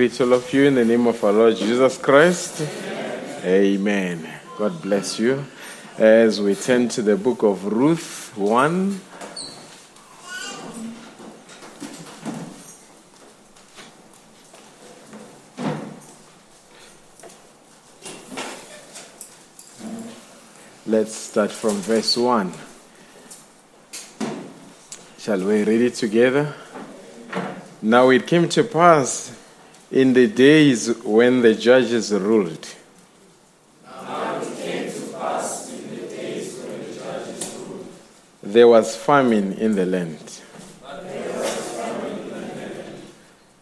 [0.00, 2.62] Greet all of you in the name of our Lord Jesus Christ.
[3.44, 4.26] Amen.
[4.56, 5.44] God bless you.
[5.98, 8.98] As we turn to the book of Ruth 1.
[20.86, 22.54] Let's start from verse 1.
[25.18, 26.54] Shall we read it together?
[27.82, 29.36] Now it came to pass
[29.90, 32.74] in the days when the judges ruled.
[38.42, 40.40] There was famine in the land.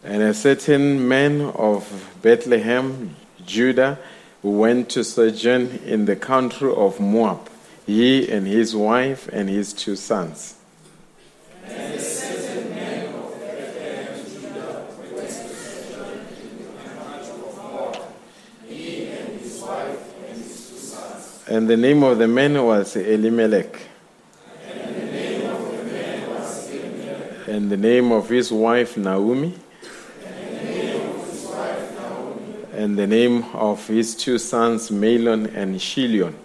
[0.03, 3.15] And a certain man of Bethlehem,
[3.45, 3.99] Judah,
[4.41, 7.49] went to sojourn in the country of Moab,
[7.85, 10.55] he and his wife and his two sons.
[11.65, 11.99] And
[21.49, 23.75] the name of the man was Elimelech.
[27.47, 29.55] And the name of his wife Naomi.
[32.71, 36.35] And the name of his two sons Mahlon and Chilion.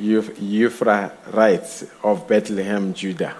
[0.00, 3.36] Euphra- Euphrates of Bethlehem, Judah.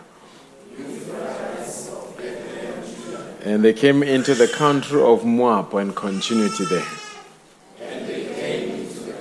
[3.48, 6.84] And they came into the country of Moab and continued there.
[7.80, 9.12] And they came to the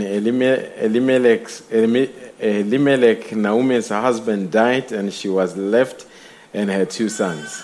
[0.00, 2.08] Elime- Elimelech, Elime-
[2.40, 6.06] Elimelech, Naomi's husband, died, and she was left
[6.54, 7.62] and her two sons.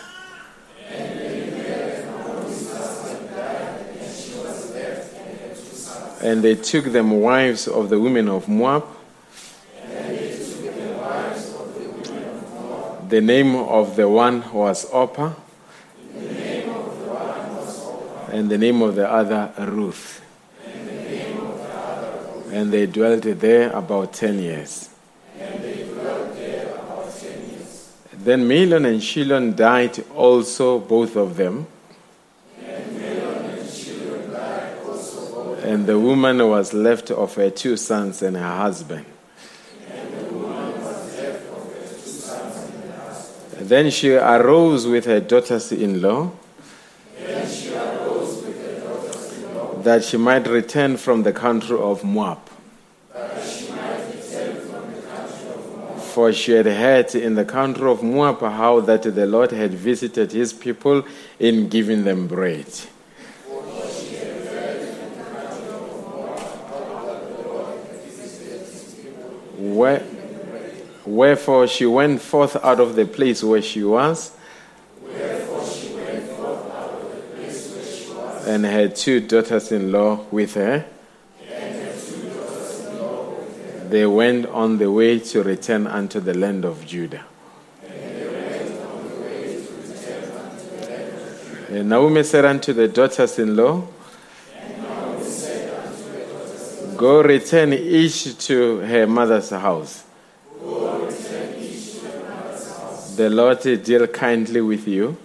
[6.22, 8.84] And they took them wives of the women of Moab.
[13.14, 15.34] The name of the one was Orpah.
[18.32, 20.20] And the name of the other Ruth.
[22.50, 24.88] And they dwelt there about ten years.
[28.12, 31.69] Then Mahlon and Chilion died also, both of them.
[35.62, 39.06] And the woman was left of her two sons and her husband.
[43.64, 46.32] Then she arose with her daughters in law
[49.82, 52.40] that she might return from the country of Moab.
[56.12, 60.32] For she had heard in the country of Moab how that the Lord had visited
[60.32, 61.02] his people
[61.38, 62.67] in giving them bread.
[69.56, 70.02] Where,
[71.06, 74.32] wherefore she went forth out of the place where she was.
[78.46, 80.84] And had two daughters in law with her.
[83.88, 87.24] They went on the way to return unto the land of Judah.
[91.68, 93.86] And Naomi said unto the daughters in law,
[96.96, 100.03] Go return each to her mother's house.
[103.16, 105.16] The Lord deal kindly with you,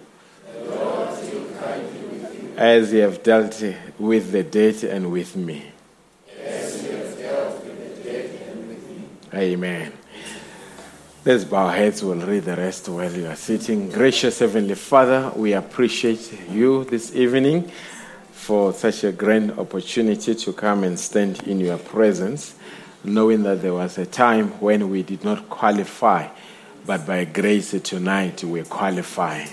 [2.56, 3.60] as you have dealt
[3.98, 5.72] with the dead and with me.
[9.34, 9.92] Amen.
[11.24, 12.04] Let's bow our heads.
[12.04, 13.90] We'll read the rest while you are sitting.
[13.90, 17.72] Gracious Heavenly Father, we appreciate you this evening
[18.30, 22.54] for such a grand opportunity to come and stand in your presence,
[23.02, 26.28] knowing that there was a time when we did not qualify,
[26.86, 29.44] but by grace tonight we qualify.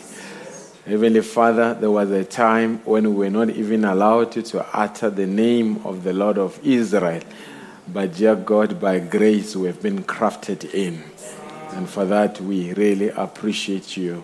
[0.85, 5.27] Heavenly Father, there was a time when we were not even allowed to utter the
[5.27, 7.21] name of the Lord of Israel.
[7.88, 11.03] But, dear God, by grace we have been crafted in.
[11.71, 14.23] And for that, we really appreciate you.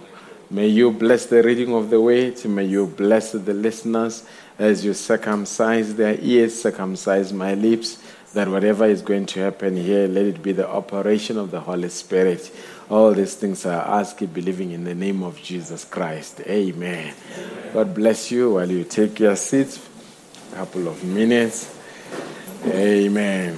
[0.50, 2.44] May you bless the reading of the word.
[2.46, 4.26] May you bless the listeners
[4.58, 8.02] as you circumcise their ears, circumcise my lips,
[8.34, 11.90] that whatever is going to happen here, let it be the operation of the Holy
[11.90, 12.52] Spirit.
[12.94, 16.42] All these things I ask you, believing in the name of Jesus Christ.
[16.42, 17.12] Amen.
[17.74, 19.84] God bless you while you take your seats.
[20.52, 21.76] A couple of minutes.
[22.68, 23.58] Amen.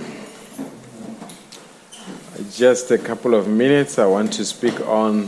[2.53, 5.27] Just a couple of minutes, I want to speak on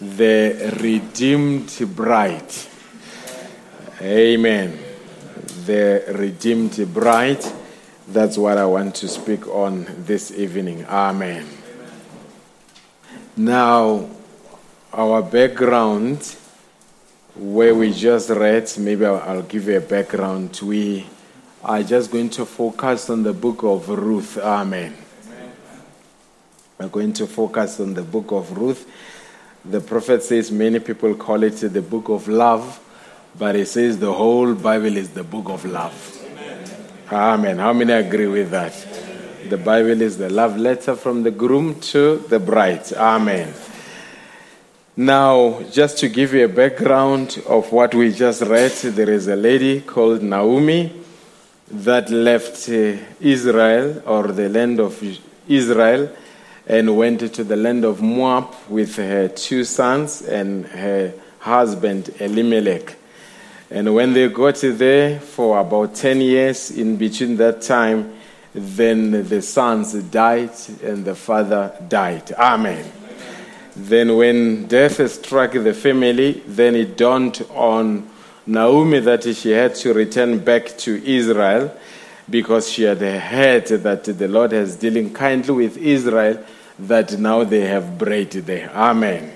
[0.00, 2.52] the redeemed bride.
[4.00, 4.76] Amen.
[5.66, 7.44] The redeemed bride.
[8.08, 10.84] That's what I want to speak on this evening.
[10.86, 11.46] Amen.
[13.38, 14.08] Now,
[14.94, 16.36] our background,
[17.34, 20.58] where we just read, maybe I'll, give you a background.
[20.62, 21.04] We
[21.62, 24.38] are just going to focus on the book of Ruth.
[24.38, 24.96] Amen.
[26.78, 28.90] We're going to focus on the book of Ruth.
[29.66, 32.80] The prophet says many people call it the book of love,
[33.38, 35.92] but it says the whole Bible is the book of love.
[37.12, 37.58] Amen.
[37.58, 38.72] How many agree with that?
[39.48, 42.92] The Bible is the love letter from the groom to the bride.
[42.92, 43.54] Amen.
[44.96, 49.36] Now, just to give you a background of what we just read, there is a
[49.36, 50.92] lady called Naomi
[51.70, 55.00] that left uh, Israel or the land of
[55.46, 56.10] Israel
[56.66, 62.96] and went to the land of Moab with her two sons and her husband Elimelech.
[63.70, 68.12] And when they got there for about 10 years, in between that time,
[68.56, 70.50] then the sons died
[70.82, 72.32] and the father died.
[72.32, 72.90] Amen.
[73.76, 78.08] Then, when death struck the family, then it dawned on
[78.46, 81.76] Naomi that she had to return back to Israel
[82.30, 86.42] because she had heard that the Lord has dealing kindly with Israel,
[86.78, 88.70] that now they have bread there.
[88.74, 89.32] Amen.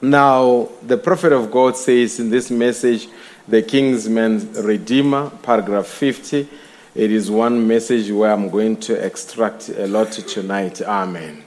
[0.00, 3.08] Now, the prophet of God says in this message,
[3.48, 6.48] the Kinsman Redeemer, paragraph 50,
[6.94, 10.82] it is one message where I'm going to extract a lot tonight.
[10.82, 11.44] Amen.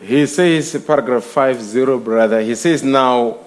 [0.00, 3.38] He says, paragraph 50, brother, he says, now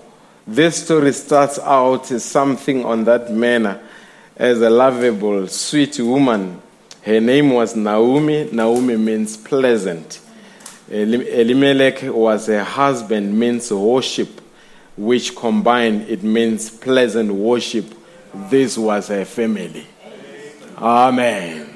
[0.45, 3.81] this story starts out as something on that manner
[4.35, 6.61] as a lovable, sweet woman.
[7.01, 8.49] Her name was Naomi.
[8.51, 10.19] Naomi means pleasant.
[10.89, 14.41] Elimelech was her husband, means worship,
[14.95, 17.85] which combined it means pleasant worship.
[18.33, 19.85] This was her family.
[20.77, 21.73] Amen.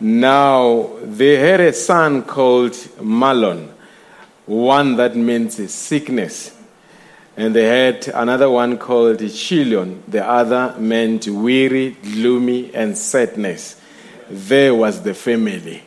[0.00, 3.70] Now, they had a son called Mahlon,
[4.44, 6.54] one that means sickness.
[7.36, 10.02] And they had another one called Chilion.
[10.08, 13.80] The other meant weary, gloomy, and sadness.
[14.28, 15.82] There was the family.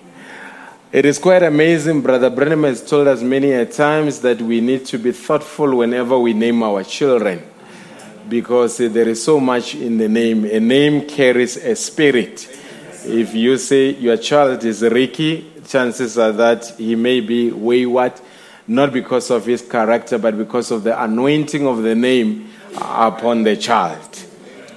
[0.91, 2.01] It is quite amazing.
[2.01, 6.17] Brother Branham has told us many a times that we need to be thoughtful whenever
[6.17, 7.50] we name our children
[8.31, 10.45] because there is so much in the name.
[10.45, 12.47] A name carries a spirit.
[13.03, 18.13] If you say your child is Ricky, chances are that he may be wayward,
[18.67, 23.57] not because of his character, but because of the anointing of the name upon the
[23.57, 24.23] child.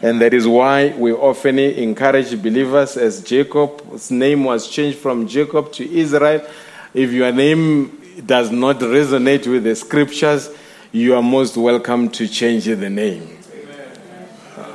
[0.03, 5.73] And that is why we often encourage believers, as Jacob's name was changed from Jacob
[5.75, 6.45] to Israel,
[6.93, 10.51] If your name does not resonate with the scriptures,
[10.93, 13.34] you are most welcome to change the name.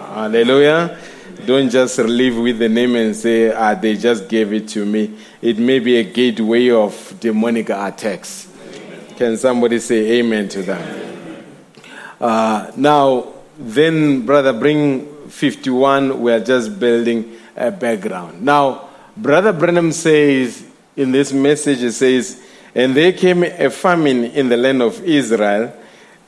[0.09, 0.97] Hallelujah.
[1.45, 5.15] Don't just live with the name and say, ah, they just gave it to me.
[5.39, 8.47] It may be a gateway of demonic attacks.
[9.17, 11.43] Can somebody say amen to that?
[12.19, 16.19] Uh, now, then, brother, bring 51.
[16.19, 18.41] We are just building a background.
[18.41, 22.41] Now, Brother Branham says in this message, he says,
[22.73, 25.71] And there came a famine in the land of Israel,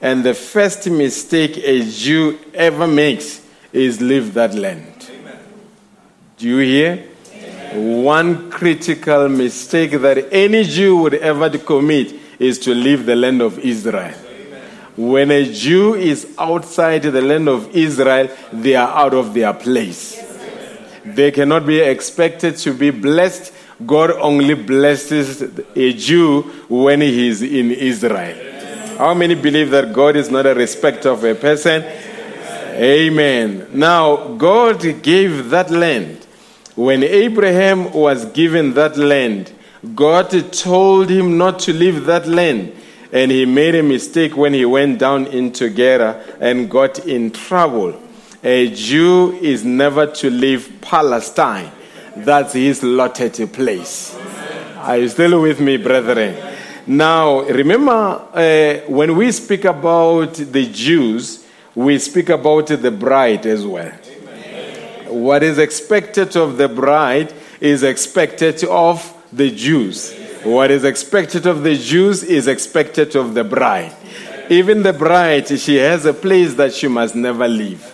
[0.03, 3.40] and the first mistake a Jew ever makes
[3.73, 5.09] is leave that land.
[6.37, 7.07] Do you hear?
[7.73, 13.59] One critical mistake that any Jew would ever commit is to leave the land of
[13.59, 14.13] Israel.
[14.97, 20.21] When a Jew is outside the land of Israel, they are out of their place.
[21.05, 23.53] They cannot be expected to be blessed.
[23.85, 25.41] God only blesses
[25.75, 28.97] a Jew when he is in Israel.
[28.97, 31.83] How many believe that God is not a respecter of a person?
[32.71, 33.67] Amen.
[33.73, 36.25] Now, God gave that land.
[36.75, 39.51] When Abraham was given that land,
[39.93, 42.73] God told him not to leave that land.
[43.11, 48.01] And he made a mistake when he went down into Gerar and got in trouble.
[48.43, 51.71] A Jew is never to leave Palestine.
[52.15, 54.17] That's his allotted place.
[54.77, 56.55] Are you still with me, brethren?
[56.87, 61.40] Now, remember, uh, when we speak about the Jews,
[61.75, 63.91] we speak about the bride as well.
[65.07, 70.13] What is expected of the bride is expected of the Jews.
[70.43, 73.93] What is expected of the Jews is expected of the bride.
[74.49, 77.87] Even the bride, she has a place that she must never leave.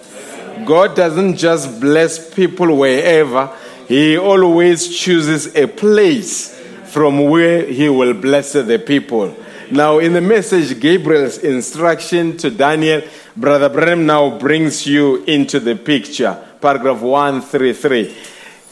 [0.66, 3.56] God doesn't just bless people wherever,
[3.88, 9.36] He always chooses a place from where He will bless the people.
[9.70, 13.02] Now, in the message, Gabriel's instruction to Daniel,
[13.38, 16.36] Brother Branham now brings you into the picture.
[16.60, 18.16] Paragraph 133.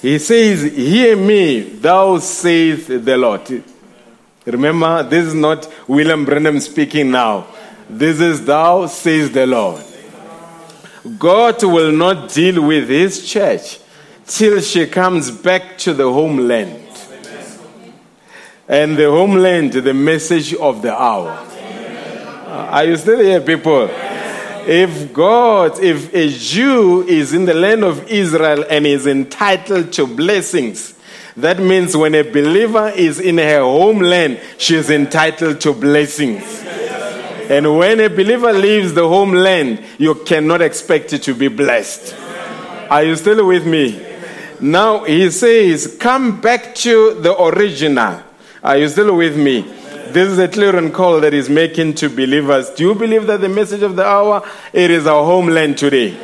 [0.01, 3.63] He says, Hear me, thou saith the Lord.
[4.43, 7.45] Remember, this is not William Branham speaking now.
[7.87, 9.83] This is thou says the Lord.
[11.19, 13.79] God will not deal with his church
[14.25, 16.81] till she comes back to the homeland.
[18.67, 21.29] And the homeland, the message of the hour.
[22.47, 23.91] Are you still here, people?
[24.67, 30.07] If God, if a Jew is in the land of Israel and is entitled to
[30.07, 30.95] blessings,
[31.37, 36.63] that means when a believer is in her homeland, she is entitled to blessings.
[37.49, 42.15] And when a believer leaves the homeland, you cannot expect it to be blessed.
[42.89, 44.03] Are you still with me?
[44.59, 48.23] Now he says, Come back to the original.
[48.63, 49.61] Are you still with me?
[50.15, 52.69] This is a clear and call that is making to believers.
[52.69, 56.15] Do you believe that the message of the hour it is our homeland today?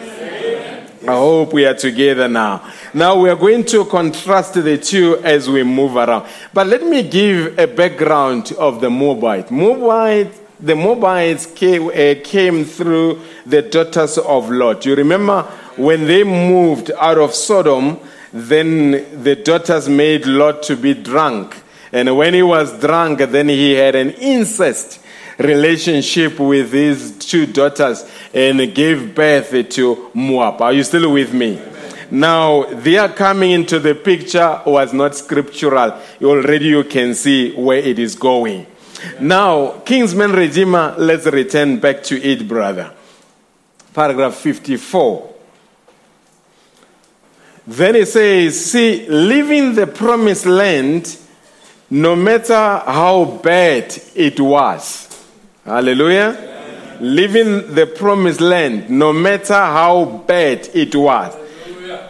[1.05, 2.71] I hope we are together now.
[2.93, 6.25] Now we are going to contrast the two as we move around.
[6.53, 9.51] But let me give a background of the Moabite.
[9.51, 14.85] Moabite the Moabites came, uh, came through the daughters of Lot.
[14.85, 15.41] You remember
[15.75, 17.99] when they moved out of Sodom,
[18.31, 21.60] then the daughters made Lot to be drunk.
[21.91, 24.99] And when he was drunk, then he had an incest
[25.37, 30.61] relationship with his two daughters and gave birth to Moab.
[30.61, 31.61] Are you still with me?
[32.09, 35.97] Now, their coming into the picture was not scriptural.
[36.21, 38.67] Already you can see where it is going.
[39.19, 42.91] Now, Kinsman Redeemer, let's return back to it, brother.
[43.93, 45.33] Paragraph 54.
[47.67, 51.17] Then it says, See, leaving the promised land,
[51.91, 55.25] no matter how bad it was.
[55.65, 56.97] Hallelujah.
[57.01, 61.35] Leaving the promised land, no matter how bad it was.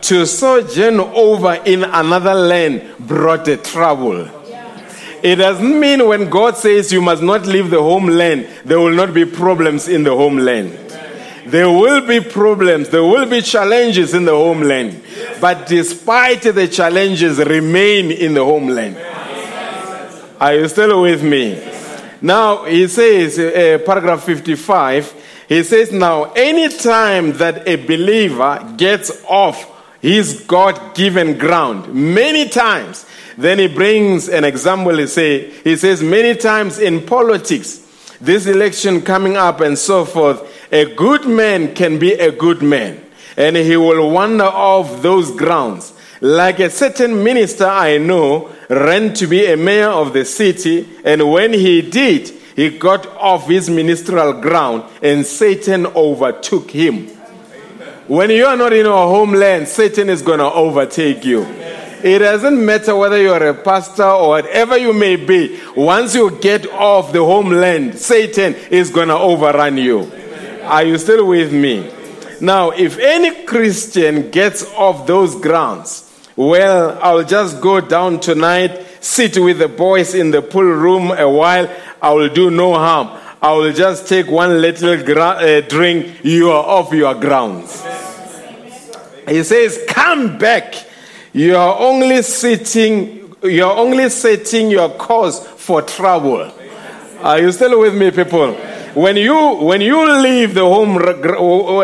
[0.02, 4.30] To sojourn over in another land brought a trouble.
[5.24, 9.14] It doesn't mean when God says you must not leave the homeland, there will not
[9.14, 10.78] be problems in the homeland.
[11.46, 15.02] There will be problems, there will be challenges in the homeland.
[15.40, 18.98] But despite the challenges, remain in the homeland.
[20.42, 21.62] Are you still with me?
[22.20, 25.14] Now, he says, uh, paragraph 55,
[25.48, 29.70] he says, Now, any time that a believer gets off
[30.02, 33.06] his God given ground, many times,
[33.38, 34.98] then he brings an example.
[34.98, 40.42] He, say, he says, Many times in politics, this election coming up and so forth,
[40.72, 43.00] a good man can be a good man,
[43.38, 45.94] and he will wander off those grounds.
[46.22, 51.32] Like a certain minister I know ran to be a mayor of the city, and
[51.32, 57.08] when he did, he got off his ministerial ground, and Satan overtook him.
[58.08, 61.42] When you are not in your homeland, Satan is going to overtake you.
[62.04, 65.60] It doesn't matter whether you're a pastor or whatever you may be.
[65.76, 70.12] Once you get off the homeland, Satan is going to overrun you.
[70.64, 71.92] Are you still with me?
[72.42, 79.38] Now, if any Christian gets off those grounds, well, I'll just go down tonight, sit
[79.38, 81.70] with the boys in the pool room a while.
[82.02, 83.10] I will do no harm.
[83.42, 86.24] I will just take one little gra- uh, drink.
[86.24, 87.84] You are off your grounds.
[89.28, 90.76] He says, Come back.
[91.34, 96.52] You are only sitting, you are only setting your cause for trouble.
[97.22, 98.58] Are you still with me, people?
[98.94, 101.82] When you when you leave the home uh, uh,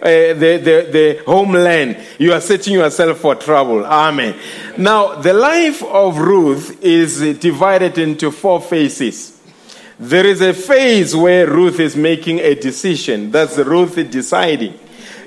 [0.00, 3.84] the, the, the homeland, you are setting yourself for trouble.
[3.84, 4.36] Amen.
[4.78, 9.40] Now the life of Ruth is divided into four phases.
[9.98, 13.30] There is a phase where Ruth is making a decision.
[13.30, 14.78] That's Ruth deciding.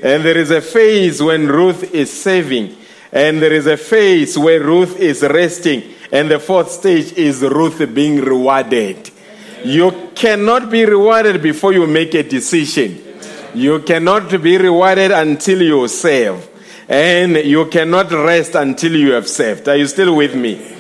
[0.02, 2.76] And there is a phase when Ruth is saving.
[3.12, 5.84] And there is a phase where Ruth is resting.
[6.12, 9.12] And the fourth stage is Ruth being rewarded.
[9.64, 13.02] You cannot be rewarded before you make a decision.
[13.54, 16.50] You cannot be rewarded until you serve.
[16.90, 19.70] And you cannot rest until you have served.
[19.70, 20.76] Are you still with me?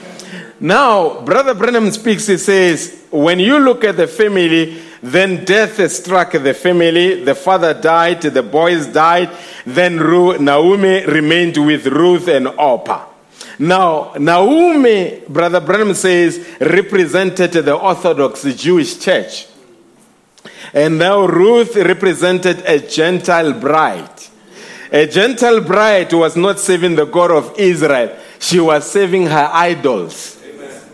[0.60, 6.32] Now, Brother Branham speaks, he says, when you look at the family, then death struck
[6.32, 7.24] the family.
[7.24, 9.30] The father died, the boys died.
[9.66, 13.13] Then Naomi remained with Ruth and Orpah.
[13.60, 19.48] Now, Naomi, Brother Branham says, represented the Orthodox Jewish church.
[20.74, 24.10] And now Ruth represented a Gentile bride.
[24.92, 30.40] A Gentile bride was not serving the God of Israel, she was serving her idols.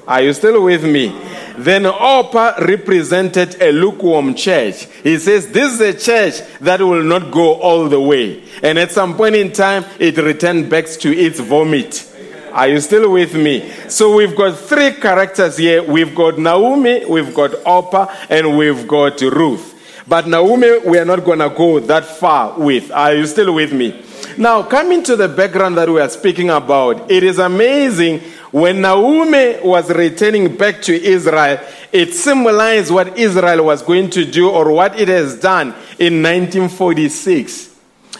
[0.08, 1.16] Are you still with me?
[1.56, 4.86] Then Orpah represented a lukewarm church.
[5.04, 8.44] He says, This is a church that will not go all the way.
[8.64, 12.09] And at some point in time, it returned back to its vomit.
[12.52, 13.72] Are you still with me?
[13.88, 15.84] So we've got three characters here.
[15.84, 19.76] We've got Naomi, we've got Orpah, and we've got Ruth.
[20.08, 22.92] But Naomi, we are not going to go that far with.
[22.92, 24.04] Are you still with me?
[24.38, 29.60] Now, coming to the background that we are speaking about, it is amazing when Naomi
[29.62, 31.60] was returning back to Israel,
[31.92, 35.68] it symbolized what Israel was going to do or what it has done
[36.00, 37.69] in 1946.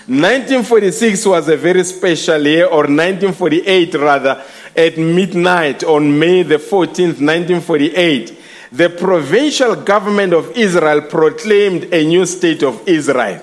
[0.10, 4.44] 1946 was a very special year, or 1948 rather,
[4.76, 8.36] at midnight on May the 14th, 1948.
[8.72, 13.40] The provincial government of Israel proclaimed a new state of Israel.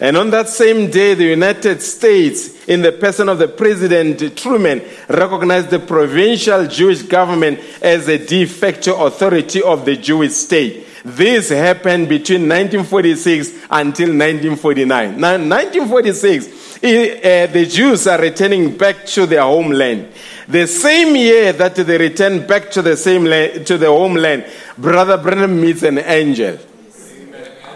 [0.00, 4.82] And on that same day, the United States, in the person of the President Truman,
[5.08, 10.86] recognized the provincial Jewish government as a de facto authority of the Jewish state.
[11.04, 15.20] This happened between 1946 until 1949.
[15.20, 20.12] Now, 1946, eh, the Jews are returning back to their homeland.
[20.46, 24.46] The same year that they return back to the same land, to the homeland,
[24.78, 26.58] Brother Branham meets an angel.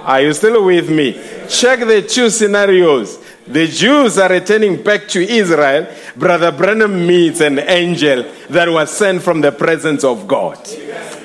[0.05, 1.21] Are you still with me?
[1.49, 3.19] Check the two scenarios.
[3.47, 5.87] The Jews are returning back to Israel.
[6.17, 10.59] Brother Branham meets an angel that was sent from the presence of God.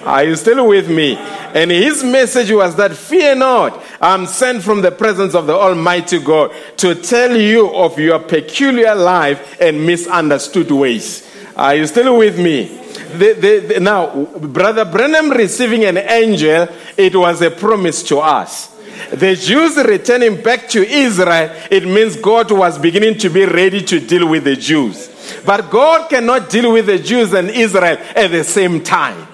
[0.04, 1.16] Are you still with me?
[1.18, 6.20] And his message was that fear not, I'm sent from the presence of the Almighty
[6.20, 11.28] God to tell you of your peculiar life and misunderstood ways.
[11.56, 12.78] Are you still with me?
[13.18, 18.71] The, the, the, now, Brother Branham receiving an angel, it was a promise to us.
[19.10, 24.00] The Jews returning back to Israel, it means God was beginning to be ready to
[24.00, 25.10] deal with the Jews.
[25.46, 29.28] But God cannot deal with the Jews and Israel at the same time.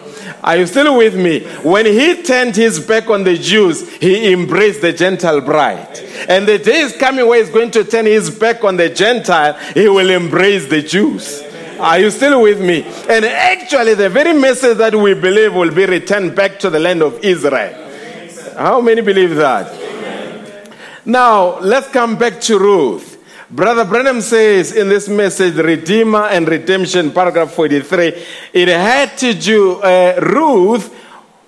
[0.44, 1.42] Are you still with me?
[1.64, 6.00] When he turned his back on the Jews, he embraced the Gentile bride.
[6.30, 9.54] And the day is coming where he's going to turn his back on the Gentile,
[9.74, 11.44] he will embrace the Jews.
[11.80, 12.84] Are you still with me?
[13.10, 17.02] And actually, the very message that we believe will be returned back to the land
[17.02, 17.87] of Israel.
[18.58, 19.72] How many believe that?
[21.06, 23.24] Now, let's come back to Ruth.
[23.52, 28.08] Brother Branham says in this message, Redeemer and Redemption, paragraph 43,
[28.54, 30.92] it had to do, uh, Ruth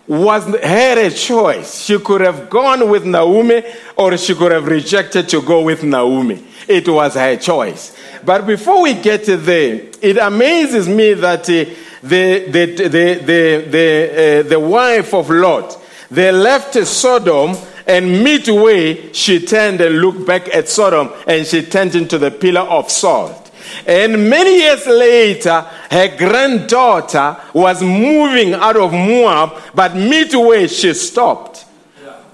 [0.07, 1.81] was had a choice.
[1.81, 3.63] She could have gone with Naomi
[3.97, 6.45] or she could have rejected to go with Naomi.
[6.67, 7.97] It was her choice.
[8.23, 14.39] But before we get there, it amazes me that uh, the, the, the, the, the,
[14.45, 15.79] uh, the wife of Lot,
[16.11, 17.55] they left Sodom
[17.87, 22.61] and midway she turned and looked back at Sodom and she turned into the pillar
[22.61, 23.51] of salt.
[23.85, 31.65] And many years later, her granddaughter was moving out of Moab, but midway she stopped.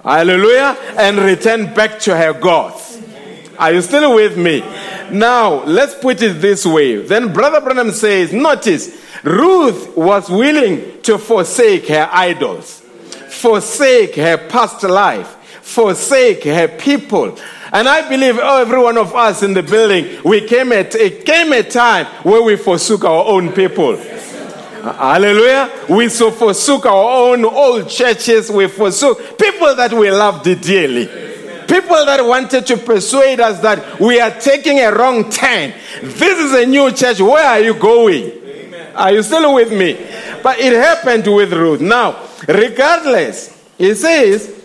[0.02, 0.76] Hallelujah.
[0.96, 3.02] And returned back to her gods.
[3.58, 4.60] Are you still with me?
[5.10, 6.96] Now, let's put it this way.
[6.96, 12.82] Then Brother Branham says, notice, Ruth was willing to forsake her idols,
[13.36, 15.28] forsake her past life,
[15.62, 17.38] forsake her people.
[17.72, 21.52] And I believe every one of us in the building, we came at it came
[21.52, 23.96] a time where we forsook our own people.
[23.96, 25.86] Hallelujah.
[25.90, 28.50] We so forsook our own old churches.
[28.50, 31.06] We forsook people that we loved dearly.
[31.66, 35.74] People that wanted to persuade us that we are taking a wrong turn.
[36.00, 37.20] This is a new church.
[37.20, 38.45] Where are you going?
[38.96, 39.94] Are you still with me?
[40.42, 41.80] But it happened with Ruth.
[41.80, 44.64] Now, regardless, he says,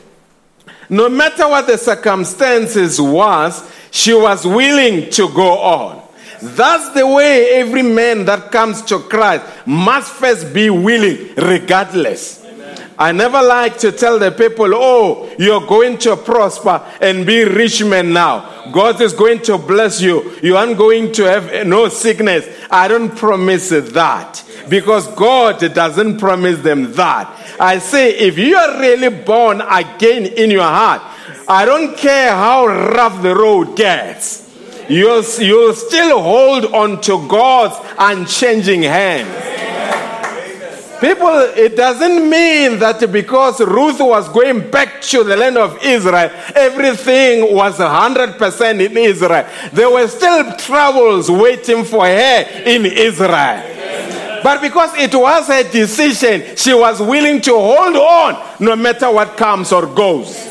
[0.90, 6.02] no matter what the circumstances was, she was willing to go on.
[6.42, 12.41] That's the way every man that comes to Christ must first be willing, regardless.
[13.02, 17.84] I never like to tell the people, oh, you're going to prosper and be rich
[17.84, 18.70] man now.
[18.72, 20.38] God is going to bless you.
[20.44, 22.48] You aren't going to have no sickness.
[22.70, 27.56] I don't promise that because God doesn't promise them that.
[27.60, 31.02] I say, if you are really born again in your heart,
[31.48, 34.48] I don't care how rough the road gets.
[34.88, 39.71] You'll, you'll still hold on to God's unchanging hand.
[41.02, 46.30] People, it doesn't mean that because Ruth was going back to the land of Israel,
[46.54, 49.48] everything was 100% in Israel.
[49.74, 54.42] There were still troubles waiting for her in Israel.
[54.44, 59.36] But because it was her decision, she was willing to hold on no matter what
[59.36, 60.50] comes or goes.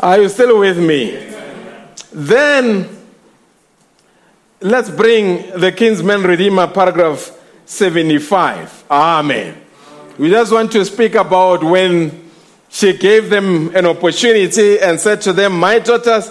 [0.00, 1.32] Are you still with me?
[2.12, 2.88] Then
[4.60, 7.35] let's bring the Kinsman Redeemer paragraph
[7.66, 8.84] 75.
[8.90, 9.60] Amen.
[10.18, 12.30] We just want to speak about when
[12.70, 16.30] she gave them an opportunity and said to them, My daughters,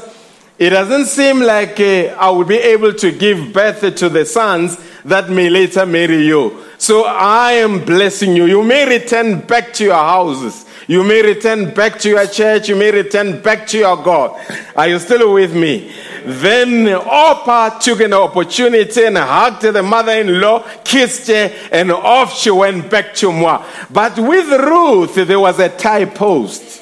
[0.57, 4.77] it doesn't seem like uh, I will be able to give birth to the sons
[5.03, 6.63] that may later marry you.
[6.77, 8.45] So I am blessing you.
[8.45, 10.65] You may return back to your houses.
[10.87, 12.69] You may return back to your church.
[12.69, 14.39] You may return back to your God.
[14.75, 15.91] Are you still with me?
[16.25, 22.35] Then Orpah took an opportunity and hugged the mother in law, kissed her, and off
[22.35, 23.63] she went back to Moab.
[23.91, 26.81] But with Ruth, there was a tie post.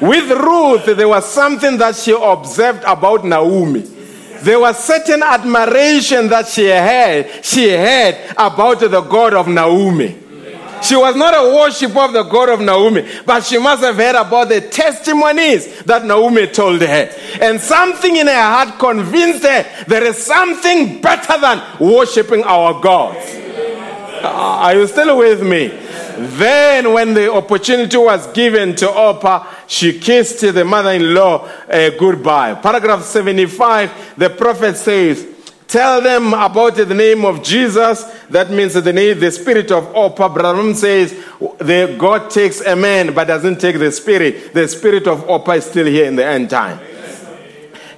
[0.00, 3.82] With Ruth, there was something that she observed about Naomi.
[4.42, 10.19] There was certain admiration that she had, she had about the God of Naomi.
[10.82, 14.16] She was not a worshiper of the God of Naomi, but she must have heard
[14.16, 17.10] about the testimonies that Naomi told her.
[17.40, 23.16] And something in her heart convinced her there is something better than worshiping our God.
[24.22, 25.68] Are you still with me?
[26.20, 31.90] Then, when the opportunity was given to Orpah, she kissed the mother in law uh,
[31.98, 32.54] goodbye.
[32.54, 35.26] Paragraph 75, the prophet says,
[35.70, 38.02] Tell them about the name of Jesus.
[38.28, 40.28] That means the name, the spirit of Orpah.
[40.28, 41.12] Branham says
[41.58, 44.52] the God takes a man but doesn't take the spirit.
[44.52, 46.80] The spirit of Orpah is still here in the end time.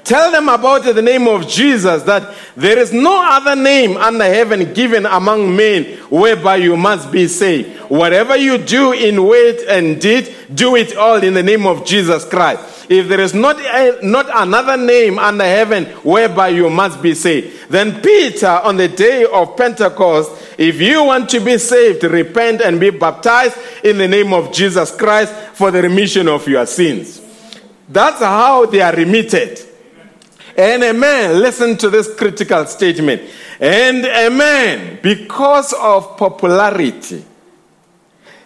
[0.04, 4.74] Tell them about the name of Jesus, that there is no other name under heaven
[4.74, 7.78] given among men whereby you must be saved.
[7.88, 12.24] Whatever you do in word and deed, do it all in the name of Jesus
[12.24, 12.90] Christ.
[12.90, 17.70] If there is not, a, not another name under heaven whereby you must be saved,
[17.70, 22.80] then Peter, on the day of Pentecost, if you want to be saved, repent and
[22.80, 27.20] be baptized in the name of Jesus Christ for the remission of your sins.
[27.88, 29.68] That's how they are remitted.
[30.56, 33.22] And a man, listen to this critical statement.
[33.60, 37.24] And a man, because of popularity,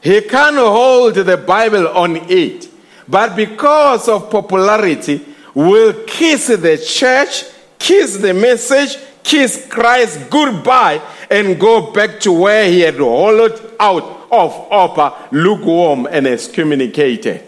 [0.01, 2.69] he can't hold the Bible on it.
[3.09, 7.45] But because of popularity, will kiss the church,
[7.79, 14.29] kiss the message, kiss Christ goodbye, and go back to where he had hollowed out
[14.31, 17.43] of Orpah, lukewarm and excommunicated.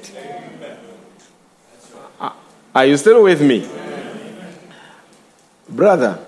[2.75, 3.69] Are you still with me?
[5.69, 6.19] Brother,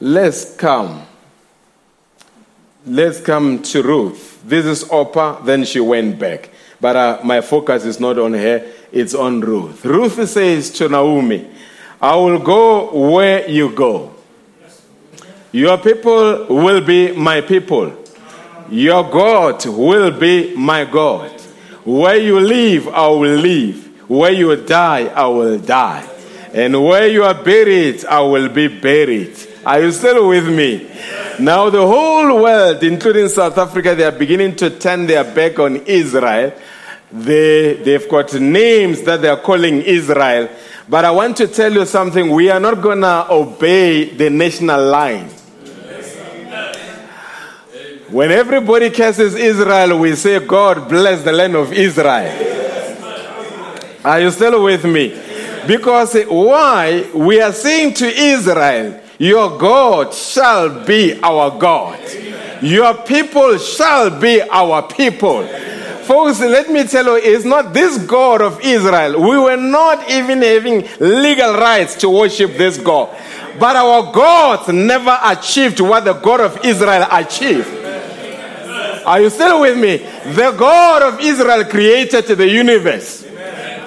[0.00, 1.06] let's come.
[2.86, 4.42] Let's come to Ruth.
[4.44, 6.50] This is Orpah, then she went back.
[6.80, 9.84] But uh, my focus is not on her, it's on Ruth.
[9.84, 11.50] Ruth says to Naomi,
[12.00, 14.14] I will go where you go.
[15.52, 17.92] Your people will be my people.
[18.70, 21.30] Your God will be my God.
[21.84, 24.08] Where you live, I will live.
[24.08, 26.09] Where you die, I will die.
[26.52, 29.36] And where you are buried, I will be buried.
[29.64, 30.90] Are you still with me?
[31.38, 35.76] Now, the whole world, including South Africa, they are beginning to turn their back on
[35.86, 36.52] Israel.
[37.12, 40.48] They, they've got names that they are calling Israel.
[40.88, 42.30] But I want to tell you something.
[42.30, 45.28] We are not going to obey the national line.
[48.08, 52.48] When everybody curses Israel, we say, God bless the land of Israel.
[54.04, 55.29] Are you still with me?
[55.66, 57.08] Because why?
[57.14, 62.00] We are saying to Israel, Your God shall be our God.
[62.62, 65.46] Your people shall be our people.
[66.04, 69.20] Folks, let me tell you, it's not this God of Israel.
[69.20, 73.16] We were not even having legal rights to worship this God.
[73.58, 77.68] But our God never achieved what the God of Israel achieved.
[79.06, 79.98] Are you still with me?
[80.34, 83.24] The God of Israel created the universe.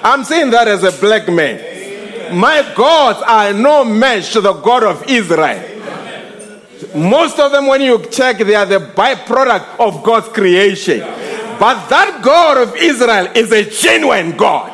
[0.04, 2.38] I'm saying that as a black man.
[2.38, 5.70] My gods are no match to the God of Israel.
[6.94, 11.00] Most of them, when you check, they are the byproduct of God's creation.
[11.58, 14.70] But that God of Israel is a genuine God.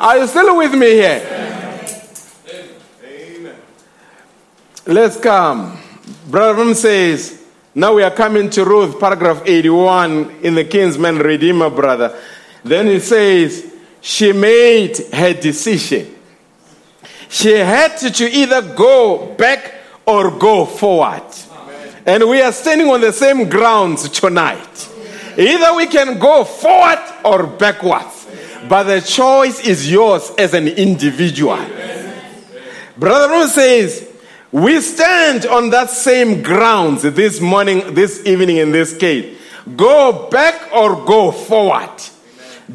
[0.00, 1.36] Are you still with me here?
[4.86, 5.78] Let's come.
[6.28, 7.44] Brother Ram says,
[7.74, 12.18] now we are coming to Ruth, paragraph 81 in the Kinsman Redeemer, brother.
[12.64, 16.16] Then it says, she made her decision.
[17.28, 19.74] She had to either go back
[20.06, 21.22] or go forward.
[22.06, 24.88] And we are standing on the same grounds tonight.
[25.38, 28.26] Either we can go forward or backwards.
[28.68, 31.64] But the choice is yours as an individual.
[32.96, 34.06] Brother Ron says,
[34.52, 39.38] we stand on that same grounds this morning, this evening in this case.
[39.76, 41.90] Go back or go forward.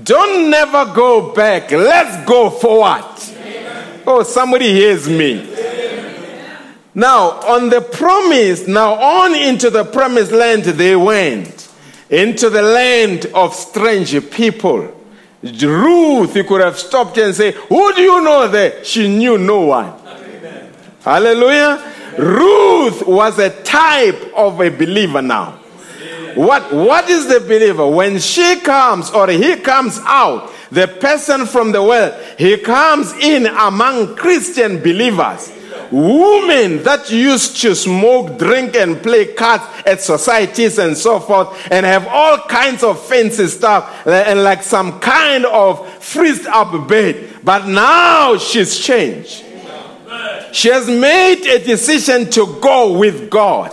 [0.03, 1.71] Don't never go back.
[1.71, 3.05] Let's go forward.
[4.07, 5.51] Oh, somebody hears me.
[6.93, 11.69] Now, on the promise, now on into the promised land they went,
[12.09, 14.91] into the land of strange people.
[15.43, 18.83] Ruth, you could have stopped and say, Who do you know there?
[18.83, 19.93] She knew no one.
[21.01, 21.93] Hallelujah.
[22.17, 25.59] Ruth was a type of a believer now.
[26.35, 27.87] What, what is the believer?
[27.87, 33.45] When she comes or he comes out, the person from the world, he comes in
[33.47, 35.51] among Christian believers.
[35.91, 41.85] Women that used to smoke, drink, and play cards at societies and so forth, and
[41.85, 47.39] have all kinds of fancy stuff and like some kind of freezed up bed.
[47.43, 49.45] But now she's changed.
[50.51, 53.71] She has made a decision to go with God.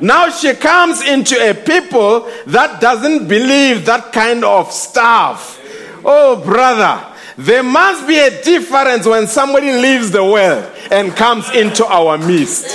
[0.00, 5.60] Now she comes into a people that doesn't believe that kind of stuff.
[6.04, 7.04] Oh, brother,
[7.36, 12.66] there must be a difference when somebody leaves the world and comes into our midst.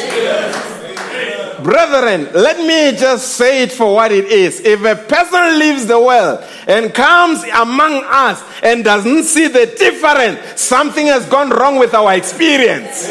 [1.64, 4.60] Brethren, let me just say it for what it is.
[4.60, 10.60] If a person leaves the world and comes among us and doesn't see the difference,
[10.60, 13.10] something has gone wrong with our experience.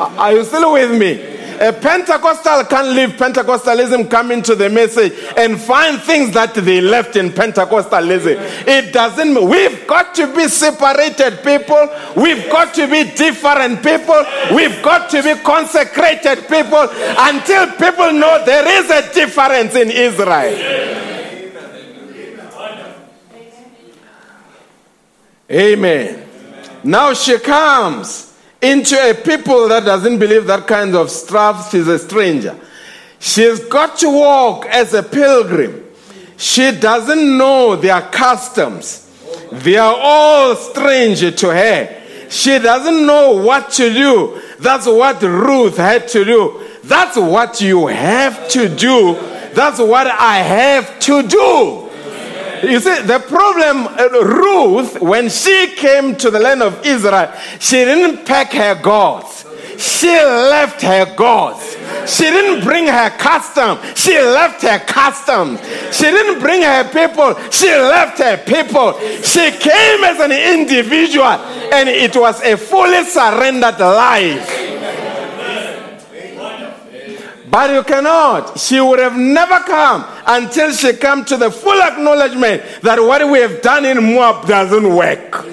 [0.00, 1.38] Are you still with me?
[1.60, 7.16] A Pentecostal can't leave Pentecostalism, come into the message and find things that they left
[7.16, 8.66] in Pentecostalism.
[8.66, 11.86] It doesn't, we've got to be separated people.
[12.16, 14.24] We've got to be different people.
[14.54, 21.10] We've got to be consecrated people until people know there is a difference in Israel.
[25.50, 26.26] Amen.
[26.84, 28.29] Now she comes
[28.62, 31.70] into a people that doesn't believe that kind of stuff.
[31.70, 32.58] She's a stranger.
[33.18, 35.84] She's got to walk as a pilgrim.
[36.36, 39.06] She doesn't know their customs.
[39.52, 41.96] They are all strange to her.
[42.30, 44.40] She doesn't know what to do.
[44.60, 46.66] That's what Ruth had to do.
[46.84, 49.14] That's what you have to do.
[49.52, 51.89] That's what I have to do.
[52.62, 57.76] You see, the problem, uh, Ruth, when she came to the land of Israel, she
[57.76, 59.46] didn't pack her gods.
[59.78, 61.76] She left her gods.
[62.06, 63.78] She didn't bring her custom.
[63.94, 65.58] She left her customs.
[65.90, 67.34] She didn't bring her people.
[67.50, 68.98] She left her people.
[69.22, 71.24] She came as an individual,
[71.72, 74.48] and it was a fully surrendered life.
[77.50, 78.58] But you cannot.
[78.58, 83.40] She would have never come until she come to the full acknowledgement that what we
[83.40, 85.46] have done in Moab doesn't work.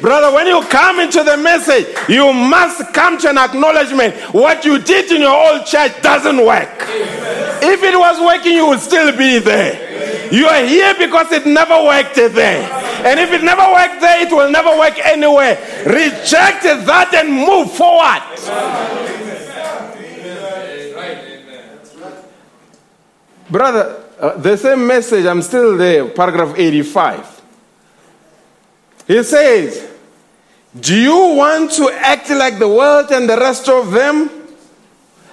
[0.00, 4.14] Brother, when you come into the message, you must come to an acknowledgement.
[4.32, 6.70] What you did in your old church doesn't work.
[7.60, 10.32] If it was working, you would still be there.
[10.32, 12.62] You are here because it never worked there.
[13.04, 15.56] And if it never worked there, it will never work anywhere.
[15.86, 18.22] Reject that and move forward.
[23.50, 27.42] Brother, uh, the same message, I'm still there, paragraph 85.
[29.06, 29.88] He says,
[30.78, 34.30] Do you want to act like the world and the rest of them?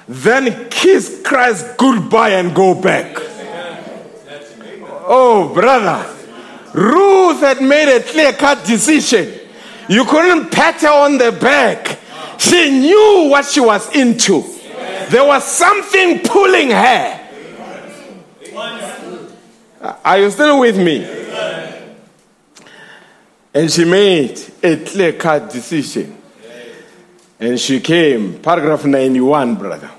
[0.08, 3.17] Then kiss Christ goodbye and go back.
[5.08, 6.13] Oh, brother.
[6.73, 9.39] Ruth had made a clear cut decision.
[9.88, 11.99] You couldn't pat her on the back.
[12.38, 14.43] She knew what she was into.
[15.10, 17.25] There was something pulling her.
[18.56, 21.04] Are you still with me?
[23.54, 26.18] And she made a clear cut decision.
[27.39, 29.91] And she came, paragraph 91, brother.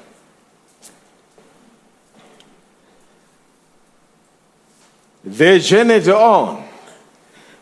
[5.25, 6.66] They journeyed on.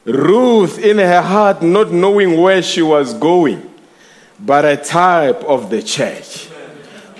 [0.05, 3.75] Ruth, in her heart, not knowing where she was going,
[4.39, 6.49] but a type of the church.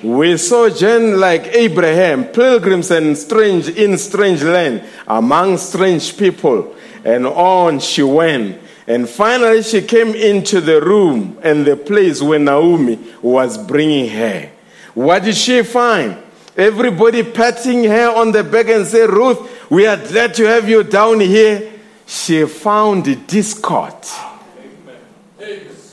[0.05, 7.81] We sojourn like Abraham, pilgrims and strange in strange land, among strange people, and on
[7.81, 8.61] she went.
[8.87, 14.51] And finally, she came into the room and the place where Naomi was bringing her.
[14.93, 16.19] What did she find?
[16.55, 20.85] Everybody patting her on the back and say, Ruth, we are glad to have you
[20.85, 21.73] down here.
[22.07, 23.95] She found discord.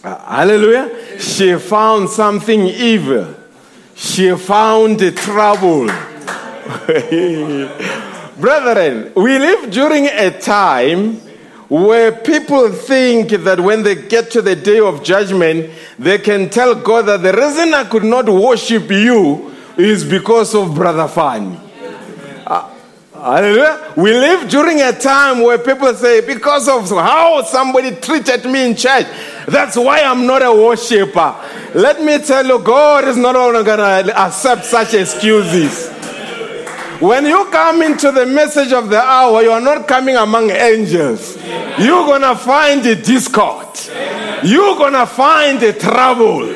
[0.04, 1.17] Uh, hallelujah.
[1.17, 3.36] She found something evil.
[4.02, 5.86] She found trouble.
[8.40, 11.18] Brethren, we live during a time
[11.70, 16.74] where people think that when they get to the day of judgment, they can tell
[16.74, 21.60] God that the reason I could not worship you is because of Brother Fanny.
[22.48, 22.74] Uh,
[23.21, 23.93] Hallelujah.
[23.97, 28.75] We live during a time where people say, because of how somebody treated me in
[28.75, 29.05] church,
[29.47, 31.36] that's why I'm not a worshiper.
[31.75, 35.89] Let me tell you, God is not only going to accept such excuses.
[36.99, 41.38] When you come into the message of the hour, you are not coming among angels.
[41.77, 43.67] You're going to find the discord.
[44.43, 46.47] You're going to find the trouble.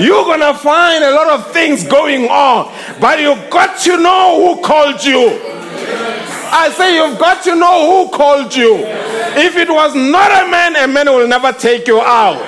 [0.00, 2.72] You're going to find a lot of things going on.
[3.02, 5.55] But you've got to know who called you.
[5.88, 8.76] I say you've got to know who called you.
[8.76, 12.40] If it was not a man, a man will never take you out.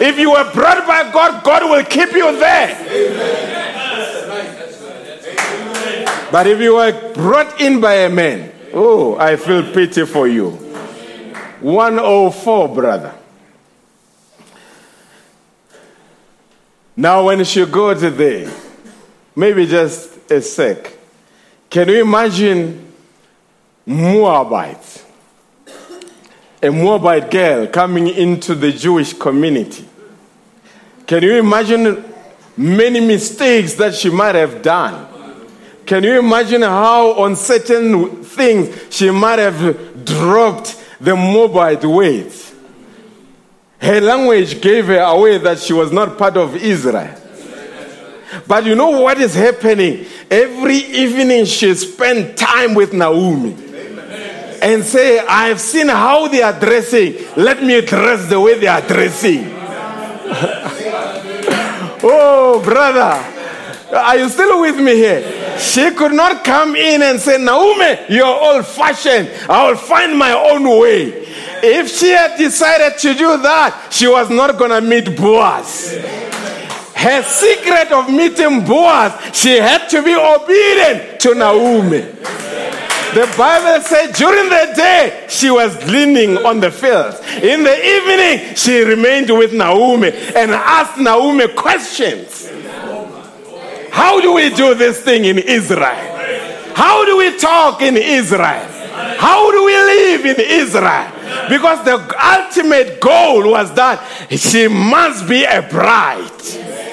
[0.00, 2.76] If you were brought by God, God will keep you there.
[6.32, 10.50] But if you were brought in by a man, oh, I feel pity for you.
[11.60, 13.14] 104, brother.
[16.96, 18.50] Now, when she goes there,
[19.34, 20.99] maybe just a sec,
[21.70, 22.92] can you imagine
[23.86, 25.04] Moabite?
[26.62, 29.88] A Moabite girl coming into the Jewish community.
[31.06, 32.04] Can you imagine
[32.56, 35.06] many mistakes that she might have done?
[35.86, 42.54] Can you imagine how on certain things she might have dropped the Moabite ways?
[43.80, 47.19] Her language gave her away that she was not part of Israel.
[48.46, 50.06] But you know what is happening?
[50.30, 53.56] Every evening she spent time with Naomi
[54.62, 57.16] and say, I have seen how they are dressing.
[57.36, 59.46] Let me dress the way they are dressing.
[62.02, 63.38] oh, brother.
[63.96, 65.58] Are you still with me here?
[65.58, 69.28] She could not come in and say, Naomi, you're old fashioned.
[69.48, 71.26] I will find my own way.
[71.62, 75.92] If she had decided to do that, she was not going to meet Boaz.
[77.00, 82.00] Her secret of meeting Boaz, she had to be obedient to Naomi.
[83.14, 87.18] The Bible said during the day she was gleaning on the fields.
[87.42, 92.48] In the evening, she remained with Naomi and asked Naomi questions.
[93.90, 96.18] How do we do this thing in Israel?
[96.76, 98.66] How do we talk in Israel?
[99.18, 101.10] How do we live in Israel?
[101.48, 106.89] Because the ultimate goal was that she must be a bride.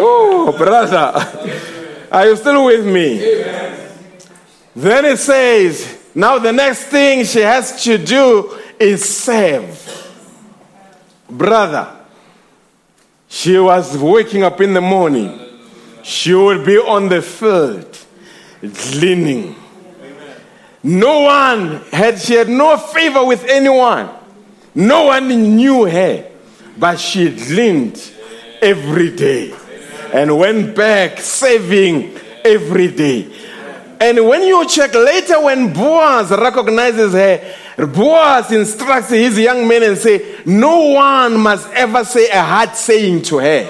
[0.00, 1.12] Oh, brother.
[2.10, 3.18] Are you still with me?
[4.74, 9.84] Then it says, now the next thing she has to do is serve.
[11.28, 11.88] Brother,
[13.28, 15.38] she was waking up in the morning.
[16.02, 17.98] She would be on the field,
[18.60, 19.56] gleaning.
[20.82, 24.08] No one had, she had no favor with anyone.
[24.74, 26.30] No one knew her,
[26.78, 28.00] but she gleaned
[28.62, 29.54] every day
[30.12, 33.28] and went back saving every day.
[34.00, 39.98] And when you check later, when Boaz recognizes her, Boaz instructs his young men and
[39.98, 43.64] say, no one must ever say a hard saying to her.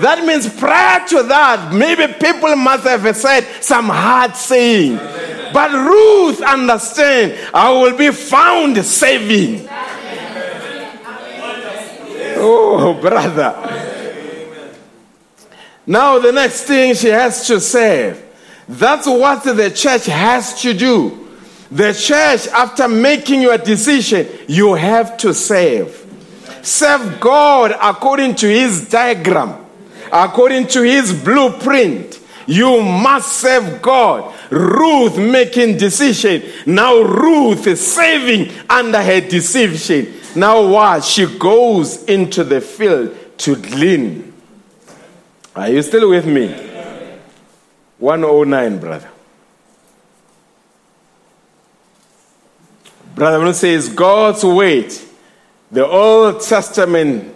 [0.00, 4.96] That means prior to that, maybe people must have said some hard saying.
[5.52, 9.68] But Ruth understand, I will be found saving.
[12.44, 13.90] Oh, brother.
[15.86, 18.20] Now, the next thing she has to say,
[18.68, 21.18] that's what the church has to do.
[21.70, 25.98] The church, after making your decision, you have to serve.
[26.62, 29.64] Serve God according to His diagram,
[30.12, 32.20] according to His blueprint.
[32.46, 34.34] You must serve God.
[34.50, 36.42] Ruth making decision.
[36.66, 40.12] Now Ruth is saving under her decision.
[40.36, 41.04] Now what?
[41.04, 44.31] She goes into the field to glean.
[45.54, 46.48] Are you still with me?
[47.98, 49.08] 109, brother.
[53.14, 55.08] Brother Bruno says God's weight.
[55.70, 57.34] The Old Testament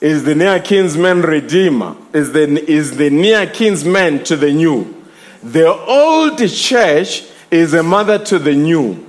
[0.00, 5.04] is the near kinsman redeemer, is the, is the near kinsman to the new.
[5.42, 9.06] The old church is a mother to the new.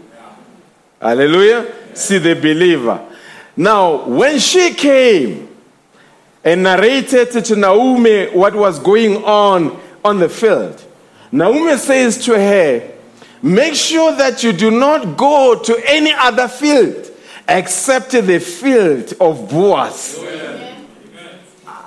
[1.01, 1.95] Hallelujah.
[1.95, 3.05] See the believer.
[3.55, 5.49] Now, when she came
[6.43, 10.83] and narrated to Naomi what was going on on the field,
[11.31, 12.91] Naomi says to her,
[13.43, 17.09] Make sure that you do not go to any other field
[17.47, 20.23] except the field of Boaz.